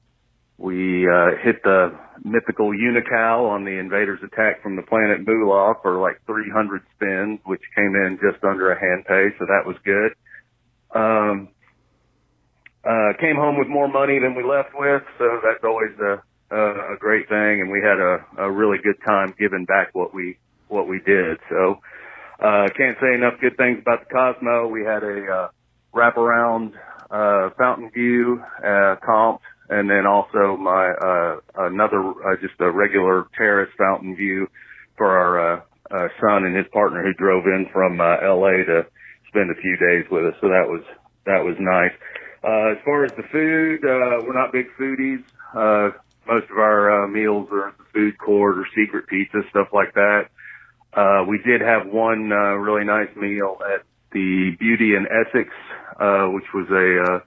we 0.58 1.10
uh, 1.10 1.38
hit 1.42 1.64
the 1.64 1.98
mythical 2.30 2.72
Unical 2.72 3.50
on 3.50 3.65
the 3.65 3.80
Invaders 3.80 4.20
Attack 4.24 4.62
from 4.62 4.76
the 4.76 4.84
planet 4.84 5.26
Moolah 5.26 5.76
for 5.82 6.00
like 6.00 6.22
300 6.26 6.82
spins, 6.96 7.39
which 7.46 7.62
came 7.76 7.96
in 7.96 8.20
just 8.22 8.44
under 8.44 8.72
a 8.72 8.80
hand 8.80 9.06
pay, 9.06 9.36
so 9.38 9.46
that 9.46 9.65
was 9.65 9.76
good. 9.84 10.13
Um, 10.94 11.50
uh, 12.84 13.13
came 13.20 13.36
home 13.36 13.58
with 13.58 13.68
more 13.68 13.88
money 13.88 14.20
than 14.20 14.36
we 14.36 14.44
left 14.44 14.70
with, 14.74 15.04
so 15.18 15.26
that's 15.44 15.63
always 15.63 15.92
a, 16.00 16.24
a, 16.56 16.96
a 16.96 16.98
great 16.98 17.28
thing, 17.28 17.62
and 17.62 17.70
we 17.70 17.82
had 17.82 18.00
a, 18.00 18.46
a 18.48 18.52
really 18.52 18.78
good 18.84 18.96
time 19.06 19.34
giving 19.38 19.65
back 19.65 19.89
what 19.94 20.13
we 20.13 20.38
what 20.70 20.88
we 20.88 21.00
did. 21.06 21.38
So 21.50 21.80
uh, 22.39 22.68
can't 22.78 22.98
say 23.02 23.15
enough 23.15 23.42
good 23.42 23.58
things 23.58 23.80
about 23.82 24.08
the 24.08 24.13
Cosmo. 24.13 24.68
We 24.68 24.86
had 24.86 25.04
a 25.04 25.26
uh, 25.26 25.50
wraparound 25.94 26.74
uh, 27.12 27.50
Fountain 27.58 27.92
View 27.92 28.42
uh, 28.63 28.96
comp, 29.06 29.42
and 29.70 29.90
then 29.90 30.06
also 30.06 30.58
my 30.58 30.90
uh, 30.90 31.40
another 31.68 32.02
uh, 32.02 32.36
just 32.42 32.60
a 32.60 32.72
regular 32.72 33.28
terrace 33.38 33.70
Fountain 33.78 34.16
View 34.16 34.48
for 34.98 35.08
our 35.08 35.40
uh, 35.40 35.62
uh, 35.92 36.08
son 36.20 36.46
and 36.46 36.56
his 36.56 36.68
partner 36.74 37.04
who 37.04 37.14
drove 37.14 37.46
in 37.46 37.68
from 37.72 38.02
uh, 38.02 38.18
L.A. 38.22 38.64
to 38.66 38.86
spend 39.28 39.50
a 39.52 39.62
few 39.62 39.78
days 39.78 40.06
with 40.12 40.26
us. 40.26 40.36
So 40.42 40.48
that 40.50 40.68
was 40.68 40.84
that 41.26 41.44
was 41.44 41.56
nice. 41.60 41.94
Uh, 42.44 42.72
as 42.72 42.78
far 42.86 43.06
as 43.06 43.12
the 43.12 43.24
food, 43.32 43.84
uh, 43.84 44.24
we're 44.26 44.34
not 44.34 44.52
big 44.52 44.68
foodies. 44.80 45.24
Uh, 45.54 45.92
most 46.28 46.50
of 46.50 46.58
our 46.58 47.04
uh, 47.04 47.08
meals 47.08 47.48
are 47.52 47.70
at 47.70 47.78
the 47.78 47.84
food 47.94 48.18
court 48.18 48.58
or 48.58 48.66
secret 48.76 49.08
pizza, 49.08 49.40
stuff 49.50 49.68
like 49.74 49.94
that. 49.94 50.30
Uh, 50.94 51.26
we 51.28 51.40
did 51.46 51.62
have 51.62 51.88
one 51.88 52.32
uh, 52.32 52.56
really 52.56 52.86
nice 52.86 53.14
meal 53.16 53.58
at 53.74 53.84
the 54.12 54.56
Beauty 54.60 54.96
and 54.96 55.06
Essex, 55.08 55.50
uh, 56.00 56.28
which 56.28 56.46
was 56.54 56.68
a 56.72 57.18
uh, 57.18 57.20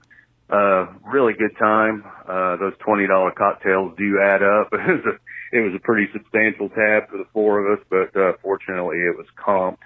uh, 0.52 0.86
really 1.10 1.32
good 1.32 1.56
time. 1.58 2.04
Uh, 2.28 2.56
those 2.56 2.74
twenty 2.84 3.06
dollar 3.06 3.32
cocktails 3.32 3.94
do 3.96 4.20
add 4.22 4.42
up. 4.42 4.68
it 4.72 4.86
was 4.86 5.04
a 5.06 5.56
it 5.56 5.60
was 5.60 5.74
a 5.74 5.80
pretty 5.80 6.12
substantial 6.12 6.68
tab 6.68 7.08
for 7.08 7.18
the 7.18 7.26
four 7.32 7.60
of 7.60 7.78
us, 7.78 7.84
but 7.88 8.14
uh, 8.20 8.32
fortunately 8.42 8.98
it 8.98 9.16
was 9.16 9.26
comped. 9.36 9.80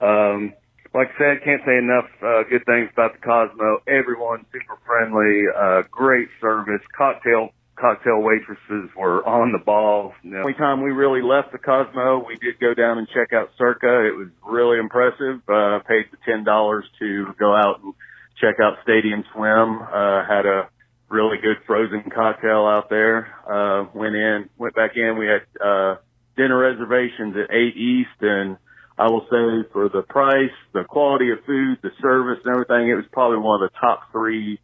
Um, 0.00 0.54
like 0.94 1.08
I 1.14 1.18
said, 1.18 1.44
can't 1.44 1.62
say 1.64 1.76
enough 1.78 2.08
uh, 2.22 2.42
good 2.50 2.64
things 2.66 2.88
about 2.92 3.12
the 3.12 3.20
Cosmo. 3.20 3.78
Everyone 3.86 4.44
super 4.52 4.80
friendly, 4.86 5.44
uh, 5.54 5.82
great 5.90 6.28
service. 6.40 6.82
Cocktail 6.96 7.50
cocktail 7.80 8.20
waitresses 8.20 8.90
were 8.96 9.24
on 9.26 9.52
the 9.52 9.58
ball. 9.58 10.12
The 10.22 10.40
only 10.40 10.54
time 10.54 10.82
we 10.82 10.90
really 10.90 11.22
left 11.22 11.52
the 11.52 11.58
Cosmo, 11.58 12.24
we 12.26 12.36
did 12.36 12.60
go 12.60 12.74
down 12.74 12.98
and 12.98 13.08
check 13.08 13.32
out 13.32 13.50
Circa. 13.56 14.06
It 14.06 14.16
was 14.16 14.28
really 14.44 14.78
impressive. 14.78 15.40
Uh, 15.48 15.80
paid 15.88 16.06
the 16.10 16.18
ten 16.24 16.44
dollars 16.44 16.84
to 16.98 17.32
go 17.38 17.54
out 17.54 17.80
and 17.82 17.94
check 18.40 18.56
out 18.62 18.78
Stadium 18.82 19.24
Swim. 19.32 19.82
Uh, 19.82 20.26
had 20.26 20.46
a 20.46 20.68
really 21.08 21.38
good 21.38 21.58
frozen 21.66 22.04
cocktail 22.10 22.66
out 22.66 22.88
there. 22.88 23.28
Uh, 23.48 23.86
went 23.94 24.14
in, 24.14 24.48
went 24.58 24.74
back 24.74 24.92
in. 24.96 25.18
We 25.18 25.26
had 25.26 25.42
uh, 25.64 25.96
dinner 26.36 26.58
reservations 26.58 27.36
at 27.36 27.54
eight 27.54 27.76
East 27.76 28.20
and. 28.20 28.56
I 28.98 29.08
will 29.08 29.22
say 29.30 29.66
for 29.72 29.88
the 29.88 30.02
price, 30.02 30.52
the 30.74 30.84
quality 30.84 31.30
of 31.30 31.38
food, 31.46 31.78
the 31.80 31.88
service 32.02 32.38
and 32.44 32.52
everything, 32.52 32.90
it 32.90 32.96
was 32.96 33.06
probably 33.10 33.38
one 33.38 33.62
of 33.62 33.70
the 33.70 33.78
top 33.80 34.12
three, 34.12 34.60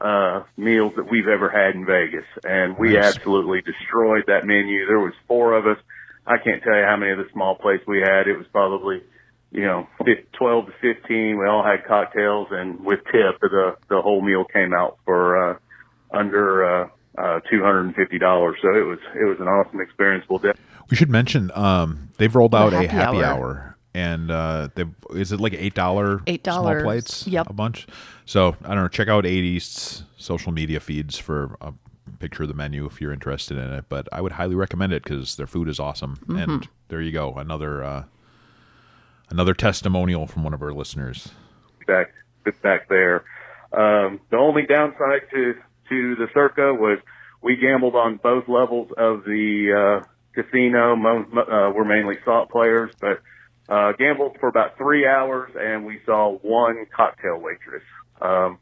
uh, 0.00 0.44
meals 0.56 0.92
that 0.94 1.10
we've 1.10 1.26
ever 1.26 1.50
had 1.50 1.74
in 1.74 1.84
Vegas. 1.84 2.24
And 2.44 2.78
we 2.78 2.94
Nice. 2.94 3.16
absolutely 3.16 3.62
destroyed 3.62 4.24
that 4.28 4.46
menu. 4.46 4.86
There 4.86 5.00
was 5.00 5.12
four 5.26 5.54
of 5.54 5.66
us. 5.66 5.76
I 6.24 6.38
can't 6.38 6.62
tell 6.62 6.76
you 6.76 6.84
how 6.84 6.96
many 6.96 7.10
of 7.10 7.18
the 7.18 7.28
small 7.32 7.56
plates 7.56 7.82
we 7.86 7.98
had. 8.00 8.28
It 8.28 8.38
was 8.38 8.46
probably, 8.52 9.02
you 9.52 9.62
know, 9.62 9.86
12 10.38 10.66
to 10.66 10.72
15. 10.80 11.38
We 11.38 11.46
all 11.46 11.64
had 11.64 11.84
cocktails 11.86 12.48
and 12.50 12.84
with 12.84 13.00
tip, 13.06 13.40
the, 13.40 13.76
the 13.88 14.00
whole 14.00 14.22
meal 14.22 14.44
came 14.44 14.72
out 14.72 14.98
for, 15.04 15.52
uh, 15.52 15.58
under, 16.12 16.64
uh, 16.84 16.88
uh, 17.18 17.40
$250. 17.52 18.54
So 18.62 18.68
it 18.76 18.86
was, 18.86 18.98
it 19.14 19.24
was 19.28 19.38
an 19.40 19.48
awesome 19.48 19.80
experience. 19.80 20.24
We'll 20.28 20.38
de- 20.38 20.54
We 20.90 20.96
should 20.96 21.10
mention 21.10 21.50
um, 21.54 22.08
they've 22.18 22.34
rolled 22.34 22.54
out 22.54 22.72
happy 22.72 22.86
a 22.86 22.88
happy 22.90 23.16
hour. 23.18 23.24
hour, 23.24 23.76
and 23.94 24.30
uh, 24.30 24.68
they 24.76 24.84
is 25.14 25.32
it 25.32 25.40
like 25.40 25.52
eight 25.54 25.74
dollar 25.74 26.18
$8. 26.20 26.44
small 26.44 26.82
plates? 26.82 27.26
Yep. 27.26 27.50
a 27.50 27.52
bunch. 27.52 27.86
So 28.24 28.56
I 28.64 28.68
don't 28.74 28.84
know. 28.84 28.88
Check 28.88 29.08
out 29.08 29.26
Eight 29.26 29.42
East's 29.44 30.04
social 30.16 30.52
media 30.52 30.78
feeds 30.78 31.18
for 31.18 31.56
a 31.60 31.72
picture 32.20 32.44
of 32.44 32.48
the 32.48 32.54
menu 32.54 32.86
if 32.86 33.00
you're 33.00 33.12
interested 33.12 33.56
in 33.58 33.72
it. 33.72 33.86
But 33.88 34.08
I 34.12 34.20
would 34.20 34.32
highly 34.32 34.54
recommend 34.54 34.92
it 34.92 35.02
because 35.02 35.34
their 35.36 35.48
food 35.48 35.68
is 35.68 35.80
awesome. 35.80 36.16
Mhm. 36.26 36.42
And 36.42 36.68
there 36.88 37.02
you 37.02 37.10
go, 37.12 37.34
another 37.34 37.82
uh, 37.82 38.04
another 39.30 39.54
testimonial 39.54 40.26
from 40.26 40.44
one 40.44 40.54
of 40.54 40.62
our 40.62 40.72
listeners. 40.72 41.28
back 41.86 42.12
back 42.62 42.88
there. 42.88 43.24
Um, 43.72 44.20
the 44.30 44.36
only 44.36 44.62
downside 44.66 45.30
to 45.32 45.54
to 45.88 46.14
the 46.16 46.26
Circa 46.34 46.74
was 46.74 46.98
we 47.42 47.56
gambled 47.56 47.94
on 47.94 48.18
both 48.22 48.48
levels 48.48 48.90
of 48.96 49.24
the 49.24 50.00
uh, 50.02 50.06
casino. 50.34 50.96
Mo- 50.96 51.26
uh, 51.36 51.72
we're 51.74 51.84
mainly 51.84 52.16
slot 52.24 52.50
players, 52.50 52.90
but 53.00 53.20
uh, 53.68 53.92
gambled 53.92 54.36
for 54.40 54.48
about 54.48 54.76
three 54.76 55.06
hours, 55.06 55.52
and 55.58 55.86
we 55.86 56.00
saw 56.04 56.36
one 56.42 56.86
cocktail 56.94 57.38
waitress. 57.38 57.84
Um, 58.20 58.58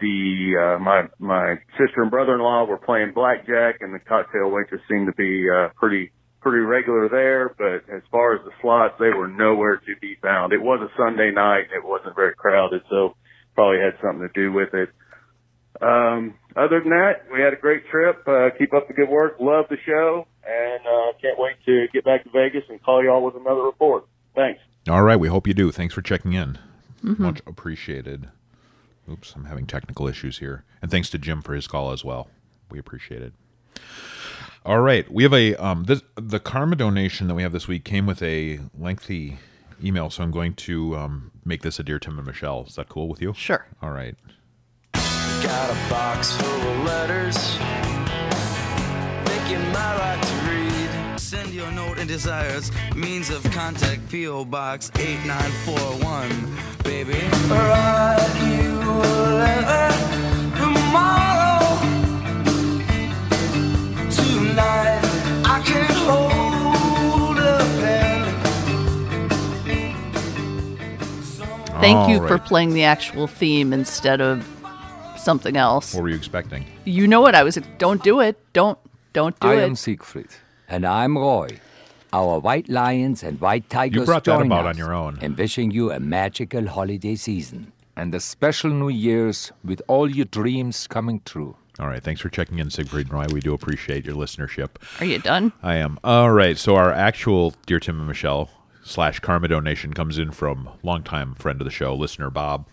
the 0.00 0.76
uh, 0.76 0.82
my 0.82 1.08
my 1.18 1.56
sister 1.72 2.02
and 2.02 2.10
brother 2.10 2.34
in 2.34 2.40
law 2.40 2.64
were 2.64 2.78
playing 2.78 3.12
blackjack, 3.14 3.80
and 3.80 3.94
the 3.94 3.98
cocktail 3.98 4.50
waitress 4.50 4.80
seemed 4.88 5.06
to 5.06 5.14
be 5.14 5.46
uh, 5.48 5.68
pretty 5.76 6.10
pretty 6.48 6.64
regular 6.64 7.08
there. 7.08 7.54
But 7.56 7.92
as 7.94 8.02
far 8.10 8.34
as 8.36 8.44
the 8.44 8.50
slots, 8.62 8.94
they 8.98 9.10
were 9.10 9.28
nowhere 9.28 9.76
to 9.76 9.92
be 10.00 10.16
found. 10.22 10.52
It 10.52 10.62
was 10.62 10.80
a 10.80 10.90
Sunday 10.96 11.30
night; 11.30 11.66
it 11.74 11.84
wasn't 11.84 12.16
very 12.16 12.34
crowded, 12.34 12.82
so 12.88 13.14
probably 13.54 13.78
had 13.80 13.94
something 14.02 14.26
to 14.26 14.32
do 14.34 14.52
with 14.52 14.72
it. 14.74 14.90
Um, 15.80 16.34
other 16.56 16.80
than 16.80 16.90
that, 16.90 17.26
we 17.32 17.40
had 17.40 17.52
a 17.52 17.56
great 17.56 17.88
trip. 17.88 18.26
Uh, 18.26 18.48
keep 18.58 18.74
up 18.74 18.88
the 18.88 18.94
good 18.94 19.08
work. 19.08 19.36
Love 19.40 19.66
the 19.70 19.76
show, 19.86 20.26
and 20.44 20.80
uh, 20.86 21.12
can't 21.20 21.38
wait 21.38 21.56
to 21.66 21.86
get 21.92 22.04
back 22.04 22.24
to 22.24 22.30
Vegas 22.30 22.64
and 22.68 22.82
call 22.82 23.04
y'all 23.04 23.24
with 23.24 23.36
another 23.36 23.62
report. 23.62 24.06
Thanks. 24.34 24.60
All 24.88 25.02
right, 25.02 25.16
we 25.16 25.28
hope 25.28 25.46
you 25.46 25.54
do. 25.54 25.70
Thanks 25.70 25.94
for 25.94 26.02
checking 26.02 26.32
in. 26.32 26.58
Mhm. 27.04 27.18
Much 27.18 27.40
appreciated. 27.46 28.28
Oops, 29.10 29.32
I'm 29.36 29.44
having 29.44 29.66
technical 29.66 30.08
issues 30.08 30.38
here. 30.38 30.64
And 30.82 30.90
thanks 30.90 31.10
to 31.10 31.18
Jim 31.18 31.42
for 31.42 31.54
his 31.54 31.66
call 31.66 31.92
as 31.92 32.04
well. 32.04 32.28
We 32.70 32.78
appreciate 32.78 33.22
it. 33.22 33.32
All 34.68 34.80
right, 34.80 35.10
we 35.10 35.22
have 35.22 35.32
a 35.32 35.54
um 35.54 35.84
this 35.84 36.02
the 36.16 36.38
karma 36.38 36.76
donation 36.76 37.26
that 37.28 37.34
we 37.34 37.42
have 37.42 37.52
this 37.52 37.66
week 37.66 37.84
came 37.84 38.04
with 38.04 38.22
a 38.22 38.60
lengthy 38.78 39.38
email, 39.82 40.10
so 40.10 40.22
I'm 40.22 40.30
going 40.30 40.52
to 40.56 40.94
um 40.94 41.30
make 41.42 41.62
this 41.62 41.78
a 41.78 41.82
dear 41.82 41.98
Tim 41.98 42.18
and 42.18 42.26
Michelle. 42.26 42.66
Is 42.68 42.74
that 42.74 42.90
cool 42.90 43.08
with 43.08 43.22
you? 43.22 43.32
Sure. 43.32 43.64
All 43.80 43.92
right. 43.92 44.14
Got 44.92 45.70
a 45.70 45.90
box 45.90 46.36
full 46.36 46.50
of 46.50 46.84
letters. 46.84 47.38
Think 49.24 49.50
you 49.50 49.58
might 49.72 49.96
like 50.00 50.20
to 50.20 50.34
read. 50.50 51.18
Send 51.18 51.54
your 51.54 51.70
note 51.72 51.96
and 51.98 52.06
desires. 52.06 52.70
Means 52.94 53.30
of 53.30 53.42
contact 53.44 54.06
P.O. 54.10 54.44
Box 54.44 54.90
8941. 54.96 56.58
Baby. 56.84 57.26
Write 57.48 58.60
you 58.60 58.82
a 58.82 59.32
letter 59.32 59.87
hold 71.78 71.84
a 71.84 71.86
pen. 71.86 72.06
Thank 72.06 72.10
you 72.10 72.22
All 72.22 72.28
for 72.28 72.38
playing 72.38 72.74
the 72.74 72.84
actual 72.84 73.26
theme 73.26 73.72
instead 73.72 74.20
of 74.20 74.46
something 75.16 75.56
else. 75.56 75.94
What 75.94 76.02
were 76.02 76.08
you 76.08 76.16
expecting? 76.16 76.64
You 76.84 77.06
know 77.06 77.20
what 77.20 77.34
I 77.34 77.42
was. 77.42 77.58
Don't 77.78 78.02
do 78.02 78.20
it. 78.20 78.38
Don't. 78.52 78.78
Don't 79.12 79.38
do 79.40 79.48
it. 79.48 79.50
I 79.50 79.62
it. 79.62 79.64
am 79.64 79.76
Siegfried. 79.76 80.28
And 80.68 80.86
I'm 80.86 81.16
Roy. 81.16 81.48
Our 82.12 82.38
white 82.38 82.68
lions 82.68 83.22
and 83.22 83.40
white 83.40 83.68
tigers 83.68 84.00
You 84.00 84.06
brought 84.06 84.24
that 84.24 84.38
join 84.38 84.46
about 84.46 84.66
us 84.66 84.74
on 84.74 84.78
your 84.78 84.94
own. 84.94 85.18
And 85.20 85.36
wishing 85.36 85.70
you 85.70 85.90
a 85.92 86.00
magical 86.00 86.66
holiday 86.66 87.16
season 87.16 87.72
and 87.96 88.14
a 88.14 88.20
special 88.20 88.70
New 88.70 88.88
Year's 88.88 89.52
with 89.64 89.82
all 89.88 90.10
your 90.10 90.24
dreams 90.26 90.86
coming 90.86 91.20
true. 91.24 91.56
All 91.78 91.86
right. 91.86 92.02
Thanks 92.02 92.20
for 92.20 92.28
checking 92.28 92.58
in, 92.58 92.70
Siegfried 92.70 93.06
and 93.06 93.14
Roy. 93.14 93.26
We 93.30 93.40
do 93.40 93.54
appreciate 93.54 94.04
your 94.04 94.16
listenership. 94.16 94.70
Are 95.00 95.04
you 95.04 95.18
done? 95.18 95.52
I 95.62 95.76
am. 95.76 95.98
All 96.02 96.30
right. 96.30 96.56
So 96.56 96.76
our 96.76 96.92
actual 96.92 97.54
Dear 97.66 97.78
Tim 97.78 97.98
and 97.98 98.08
Michelle 98.08 98.50
slash 98.88 99.20
Karma 99.20 99.48
donation 99.48 99.92
comes 99.92 100.18
in 100.18 100.30
from 100.30 100.70
longtime 100.82 101.34
friend 101.34 101.60
of 101.60 101.64
the 101.64 101.70
show, 101.70 101.94
listener 101.94 102.30
Bob. 102.30 102.66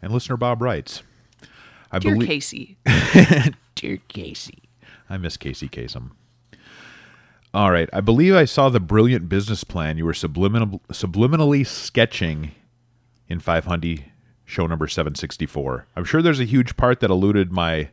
And 0.00 0.12
listener 0.12 0.36
Bob 0.36 0.62
writes, 0.62 1.02
I 1.90 1.98
Dear 1.98 2.14
believe 2.14 2.28
Casey. 2.28 2.76
Dear 3.74 3.98
Casey. 4.08 4.62
I 5.10 5.16
miss 5.16 5.36
Casey 5.36 5.68
Kasem. 5.68 6.10
All 7.52 7.70
right. 7.70 7.88
I 7.92 8.00
believe 8.00 8.34
I 8.34 8.44
saw 8.44 8.68
the 8.68 8.80
brilliant 8.80 9.28
business 9.28 9.64
plan 9.64 9.98
you 9.98 10.04
were 10.04 10.14
subliminal, 10.14 10.80
subliminally 10.92 11.66
sketching 11.66 12.52
in 13.28 13.40
500 13.40 14.04
show 14.44 14.66
number 14.66 14.86
764. 14.86 15.86
I'm 15.96 16.04
sure 16.04 16.22
there's 16.22 16.40
a 16.40 16.44
huge 16.44 16.76
part 16.76 17.00
that 17.00 17.10
eluded 17.10 17.52
my 17.52 17.90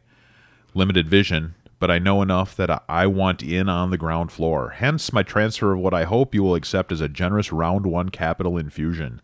limited 0.73 1.07
vision, 1.07 1.55
but 1.81 1.89
I 1.89 1.97
know 1.97 2.21
enough 2.21 2.55
that 2.57 2.83
I- 2.87 3.07
want 3.07 3.41
in 3.41 3.67
on 3.67 3.89
the 3.89 3.97
ground 3.97 4.31
floor. 4.31 4.69
Hence 4.69 5.11
my 5.11 5.23
transfer 5.23 5.73
of 5.73 5.79
what 5.79 5.95
I 5.95 6.03
hope 6.03 6.35
you 6.35 6.43
will 6.43 6.53
accept 6.53 6.91
as 6.91 7.01
a 7.01 7.09
generous 7.09 7.51
round 7.51 7.87
one 7.87 8.09
capital 8.09 8.55
infusion. 8.55 9.19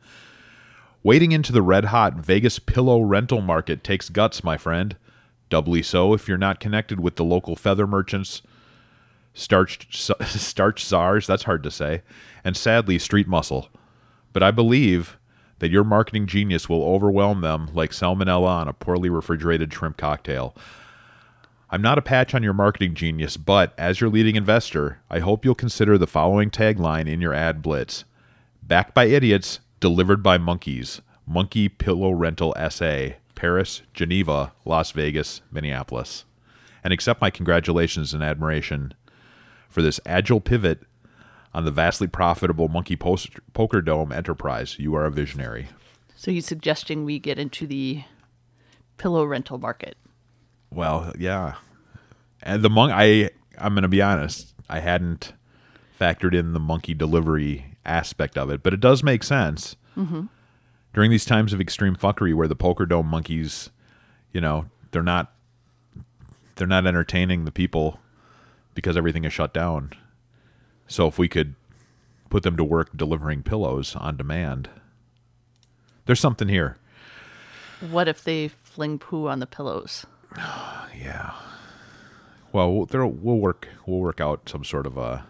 Wading 1.03 1.33
into 1.33 1.53
the 1.53 1.61
red 1.61 1.85
hot 1.85 2.15
Vegas 2.15 2.57
pillow 2.57 3.01
rental 3.01 3.41
market 3.41 3.83
takes 3.83 4.09
guts, 4.09 4.43
my 4.43 4.57
friend. 4.57 4.95
Doubly 5.51 5.83
so 5.83 6.15
if 6.15 6.27
you're 6.27 6.35
not 6.35 6.59
connected 6.59 6.99
with 6.99 7.15
the 7.15 7.23
local 7.23 7.55
feather 7.55 7.85
merchants, 7.85 8.41
starched, 9.35 9.93
starch 10.25 10.83
czars, 10.83 11.27
that's 11.27 11.43
hard 11.43 11.61
to 11.61 11.69
say, 11.69 12.01
and 12.43 12.57
sadly 12.57 12.97
street 12.97 13.27
muscle. 13.27 13.69
But 14.33 14.41
I 14.41 14.49
believe 14.49 15.19
that 15.59 15.69
your 15.69 15.83
marketing 15.83 16.25
genius 16.25 16.67
will 16.67 16.83
overwhelm 16.83 17.41
them 17.41 17.69
like 17.75 17.91
salmonella 17.91 18.47
on 18.49 18.67
a 18.67 18.73
poorly 18.73 19.09
refrigerated 19.09 19.71
shrimp 19.71 19.97
cocktail. 19.97 20.55
I'm 21.69 21.81
not 21.81 21.97
a 21.97 22.01
patch 22.01 22.33
on 22.33 22.43
your 22.43 22.53
marketing 22.53 22.93
genius, 22.93 23.35
but 23.35 23.73
as 23.77 23.99
your 23.99 24.09
leading 24.09 24.37
investor, 24.37 24.99
I 25.09 25.19
hope 25.19 25.43
you'll 25.43 25.53
consider 25.55 25.97
the 25.97 26.07
following 26.07 26.49
tagline 26.49 27.09
in 27.09 27.19
your 27.19 27.33
ad 27.33 27.61
blitz. 27.61 28.05
Backed 28.63 28.93
by 28.93 29.05
idiots, 29.05 29.59
delivered 29.81 30.23
by 30.23 30.37
monkeys. 30.37 31.01
Monkey 31.25 31.67
Pillow 31.67 32.11
Rental 32.11 32.55
SA. 32.69 33.09
Paris, 33.35 33.81
Geneva, 33.93 34.53
Las 34.65 34.91
Vegas, 34.91 35.41
Minneapolis. 35.51 36.23
And 36.83 36.93
accept 36.93 37.21
my 37.21 37.29
congratulations 37.29 38.13
and 38.13 38.23
admiration 38.23 38.93
for 39.69 39.81
this 39.81 39.99
agile 40.05 40.39
pivot 40.39 40.83
on 41.53 41.65
the 41.65 41.71
vastly 41.71 42.07
profitable 42.07 42.69
Monkey 42.69 42.95
Post- 42.95 43.39
Poker 43.53 43.81
Dome 43.81 44.11
enterprise. 44.11 44.79
You 44.79 44.95
are 44.95 45.05
a 45.05 45.11
visionary. 45.11 45.67
So 46.15 46.31
he's 46.31 46.45
suggesting 46.45 47.03
we 47.03 47.19
get 47.19 47.37
into 47.37 47.67
the 47.67 48.03
pillow 48.97 49.25
rental 49.25 49.57
market. 49.57 49.97
Well, 50.71 51.13
yeah. 51.17 51.55
And 52.41 52.61
the 52.63 52.69
monk 52.69 52.91
I 52.93 53.31
I'm 53.57 53.73
going 53.73 53.81
to 53.83 53.87
be 53.87 54.01
honest, 54.01 54.53
I 54.69 54.79
hadn't 54.79 55.33
factored 55.99 56.35
in 56.35 56.53
the 56.53 56.59
monkey 56.59 56.93
delivery 56.93 57.75
aspect 57.85 58.37
of 58.37 58.49
it, 58.51 58.61
but 58.61 58.73
it 58.73 58.79
does 58.79 59.01
make 59.03 59.23
sense. 59.23 59.75
Mhm. 59.95 60.29
During 60.93 61.09
these 61.11 61.25
times 61.25 61.53
of 61.53 61.61
extreme 61.61 61.95
fuckery 61.95 62.33
where 62.35 62.47
the 62.47 62.55
poker 62.55 62.85
dome 62.85 63.07
monkeys, 63.07 63.69
you 64.31 64.41
know, 64.41 64.65
they're 64.91 65.03
not 65.03 65.33
they're 66.55 66.67
not 66.67 66.87
entertaining 66.87 67.45
the 67.45 67.51
people 67.51 67.99
because 68.73 68.97
everything 68.97 69.23
is 69.25 69.33
shut 69.33 69.53
down. 69.53 69.91
So 70.87 71.07
if 71.07 71.19
we 71.19 71.27
could 71.27 71.53
put 72.29 72.43
them 72.43 72.57
to 72.57 72.63
work 72.63 72.95
delivering 72.95 73.43
pillows 73.43 73.95
on 73.95 74.17
demand, 74.17 74.69
there's 76.05 76.19
something 76.19 76.47
here. 76.47 76.77
What 77.79 78.07
if 78.07 78.23
they 78.23 78.47
fling 78.47 78.97
poo 78.97 79.27
on 79.27 79.39
the 79.39 79.45
pillows? 79.45 80.05
yeah. 80.37 81.31
Well, 82.51 82.85
there 82.85 83.05
we'll 83.05 83.37
work 83.37 83.67
we'll 83.85 83.99
work 83.99 84.19
out 84.21 84.47
some 84.49 84.63
sort 84.63 84.85
of 84.87 84.97
a 84.97 85.25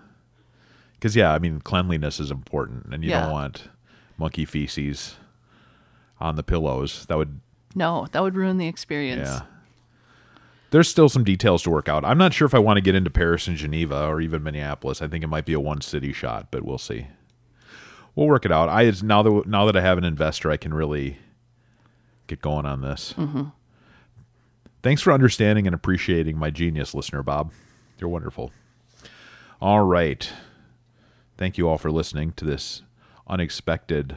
because 0.94 1.16
yeah, 1.16 1.34
I 1.34 1.40
mean 1.40 1.60
cleanliness 1.62 2.20
is 2.20 2.32
important, 2.32 2.94
and 2.94 3.04
you 3.04 3.10
Yeah. 3.10 3.22
don't 3.24 3.32
want 3.32 3.70
monkey 4.18 4.46
feces 4.46 5.16
on 6.20 6.36
the 6.36 6.44
pillows. 6.44 7.06
That 7.08 7.18
would 7.18 7.40
No, 7.76 8.08
that 8.12 8.22
would 8.24 8.36
ruin 8.36 8.58
the 8.58 8.68
experience. 8.68 9.28
yeah. 9.30 9.42
There's 10.70 10.90
still 10.90 11.08
some 11.08 11.24
details 11.24 11.64
to 11.64 11.70
work 11.70 11.88
out. 11.88 12.04
I'm 12.04 12.18
not 12.18 12.34
sure 12.34 12.46
if 12.46 12.54
I 12.54 12.60
want 12.60 12.76
to 12.78 12.82
get 12.82 12.94
into 12.96 13.10
Paris 13.10 13.48
and 13.48 13.56
Geneva 13.56 14.06
or 14.08 14.20
even 14.20 14.44
Minneapolis. 14.44 15.02
I 15.02 15.08
think 15.08 15.24
it 15.24 15.28
might 15.28 15.46
be 15.46 15.54
a 15.54 15.60
one 15.62 15.80
city 15.80 16.12
shot, 16.12 16.48
but 16.52 16.64
we'll 16.64 16.78
see. 16.78 17.08
We'll 18.16 18.28
work 18.28 18.46
it 18.46 18.52
out. 18.52 18.68
I 18.68 18.92
now 19.04 19.22
that 19.24 19.48
now 19.48 19.66
that 19.66 19.78
I 19.78 19.82
have 19.82 19.98
an 19.98 20.04
investor, 20.04 20.52
I 20.52 20.58
can 20.58 20.74
really 20.74 21.20
get 22.28 22.42
going 22.42 22.66
on 22.66 22.82
this. 22.82 23.14
Mhm. 23.18 23.54
Thanks 24.88 25.02
for 25.02 25.12
understanding 25.12 25.68
and 25.68 25.74
appreciating 25.74 26.38
my 26.38 26.50
genius, 26.50 26.94
listener 26.94 27.22
Bob. 27.22 27.52
You're 28.00 28.10
wonderful. 28.10 28.54
All 29.60 29.84
right. 29.84 30.32
Thank 31.38 31.58
you 31.58 31.68
all 31.68 31.78
for 31.78 31.92
listening 31.92 32.32
to 32.38 32.46
this 32.46 32.84
unexpected. 33.28 34.16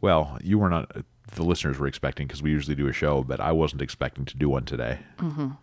Well, 0.00 0.38
you 0.44 0.60
were 0.60 0.68
not, 0.70 0.92
the 1.34 1.42
listeners 1.42 1.76
were 1.80 1.88
expecting 1.88 2.28
because 2.28 2.40
we 2.40 2.52
usually 2.52 2.76
do 2.76 2.86
a 2.86 2.92
show, 2.92 3.24
but 3.24 3.40
I 3.40 3.50
wasn't 3.50 3.82
expecting 3.82 4.24
to 4.26 4.36
do 4.36 4.48
one 4.48 4.64
today. 4.64 5.00
Mhm. 5.18 5.56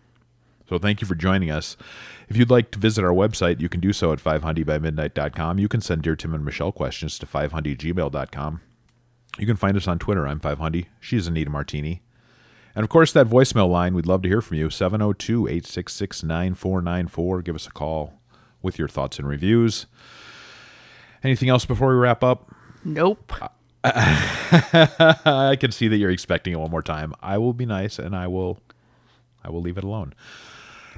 So 0.68 0.76
thank 0.76 1.00
you 1.00 1.06
for 1.06 1.14
joining 1.14 1.50
us. 1.50 1.78
If 2.28 2.36
you'd 2.36 2.50
like 2.50 2.70
to 2.72 2.78
visit 2.78 3.02
our 3.02 3.14
website, 3.14 3.60
you 3.62 3.70
can 3.70 3.80
do 3.80 3.94
so 3.94 4.12
at 4.12 4.18
500bymidnight.com. 4.20 5.58
You 5.58 5.68
can 5.68 5.80
send 5.80 6.02
Dear 6.02 6.16
Tim 6.16 6.34
and 6.34 6.44
Michelle 6.44 6.70
questions 6.70 7.18
to 7.18 7.24
500gmail.com. 7.24 8.60
You 9.38 9.46
can 9.46 9.56
find 9.56 9.74
us 9.78 9.88
on 9.88 9.98
Twitter. 9.98 10.28
I'm 10.28 10.38
500. 10.38 10.86
She's 11.00 11.26
Anita 11.26 11.48
Martini. 11.48 12.02
And 12.74 12.84
of 12.84 12.88
course, 12.88 13.12
that 13.12 13.26
voicemail 13.26 13.68
line, 13.68 13.94
we'd 13.94 14.06
love 14.06 14.22
to 14.22 14.28
hear 14.28 14.40
from 14.40 14.56
you 14.56 14.70
702 14.70 15.46
866 15.46 16.22
9494. 16.22 17.42
Give 17.42 17.54
us 17.54 17.66
a 17.66 17.70
call 17.70 18.20
with 18.62 18.78
your 18.78 18.88
thoughts 18.88 19.18
and 19.18 19.26
reviews. 19.26 19.86
Anything 21.22 21.48
else 21.48 21.64
before 21.64 21.88
we 21.88 21.94
wrap 21.94 22.22
up? 22.22 22.54
Nope. 22.84 23.32
I 23.84 25.56
can 25.58 25.72
see 25.72 25.88
that 25.88 25.96
you're 25.96 26.10
expecting 26.10 26.52
it 26.52 26.56
one 26.56 26.70
more 26.70 26.82
time. 26.82 27.14
I 27.22 27.38
will 27.38 27.52
be 27.52 27.66
nice 27.66 27.98
and 27.98 28.14
I 28.14 28.26
will 28.26 28.60
I 29.42 29.50
will 29.50 29.62
leave 29.62 29.78
it 29.78 29.84
alone. 29.84 30.14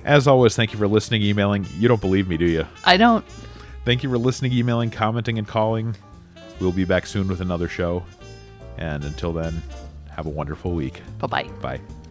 As 0.05 0.27
always, 0.27 0.57
thank 0.57 0.73
you 0.73 0.79
for 0.79 0.89
listening, 0.89 1.23
emailing. 1.23 1.67
You 1.79 1.87
don't 1.87 2.01
believe 2.01 2.29
me, 2.29 2.37
do 2.37 2.47
you? 2.47 2.67
I 2.85 2.97
don't. 2.97 3.25
Thank 3.85 4.03
you 4.03 4.11
for 4.11 4.19
listening, 4.19 4.53
emailing, 4.53 4.91
commenting, 4.91 5.39
and 5.39 5.47
calling. 5.47 5.97
We'll 6.61 6.73
be 6.73 6.85
back 6.85 7.07
soon 7.07 7.29
with 7.29 7.41
another 7.41 7.69
show. 7.69 8.05
And 8.79 9.05
until 9.05 9.33
then, 9.33 9.63
have 10.17 10.27
a 10.27 10.31
wonderful 10.31 10.73
week. 10.73 11.03
Bye-bye. 11.19 11.49
Bye. 11.61 12.02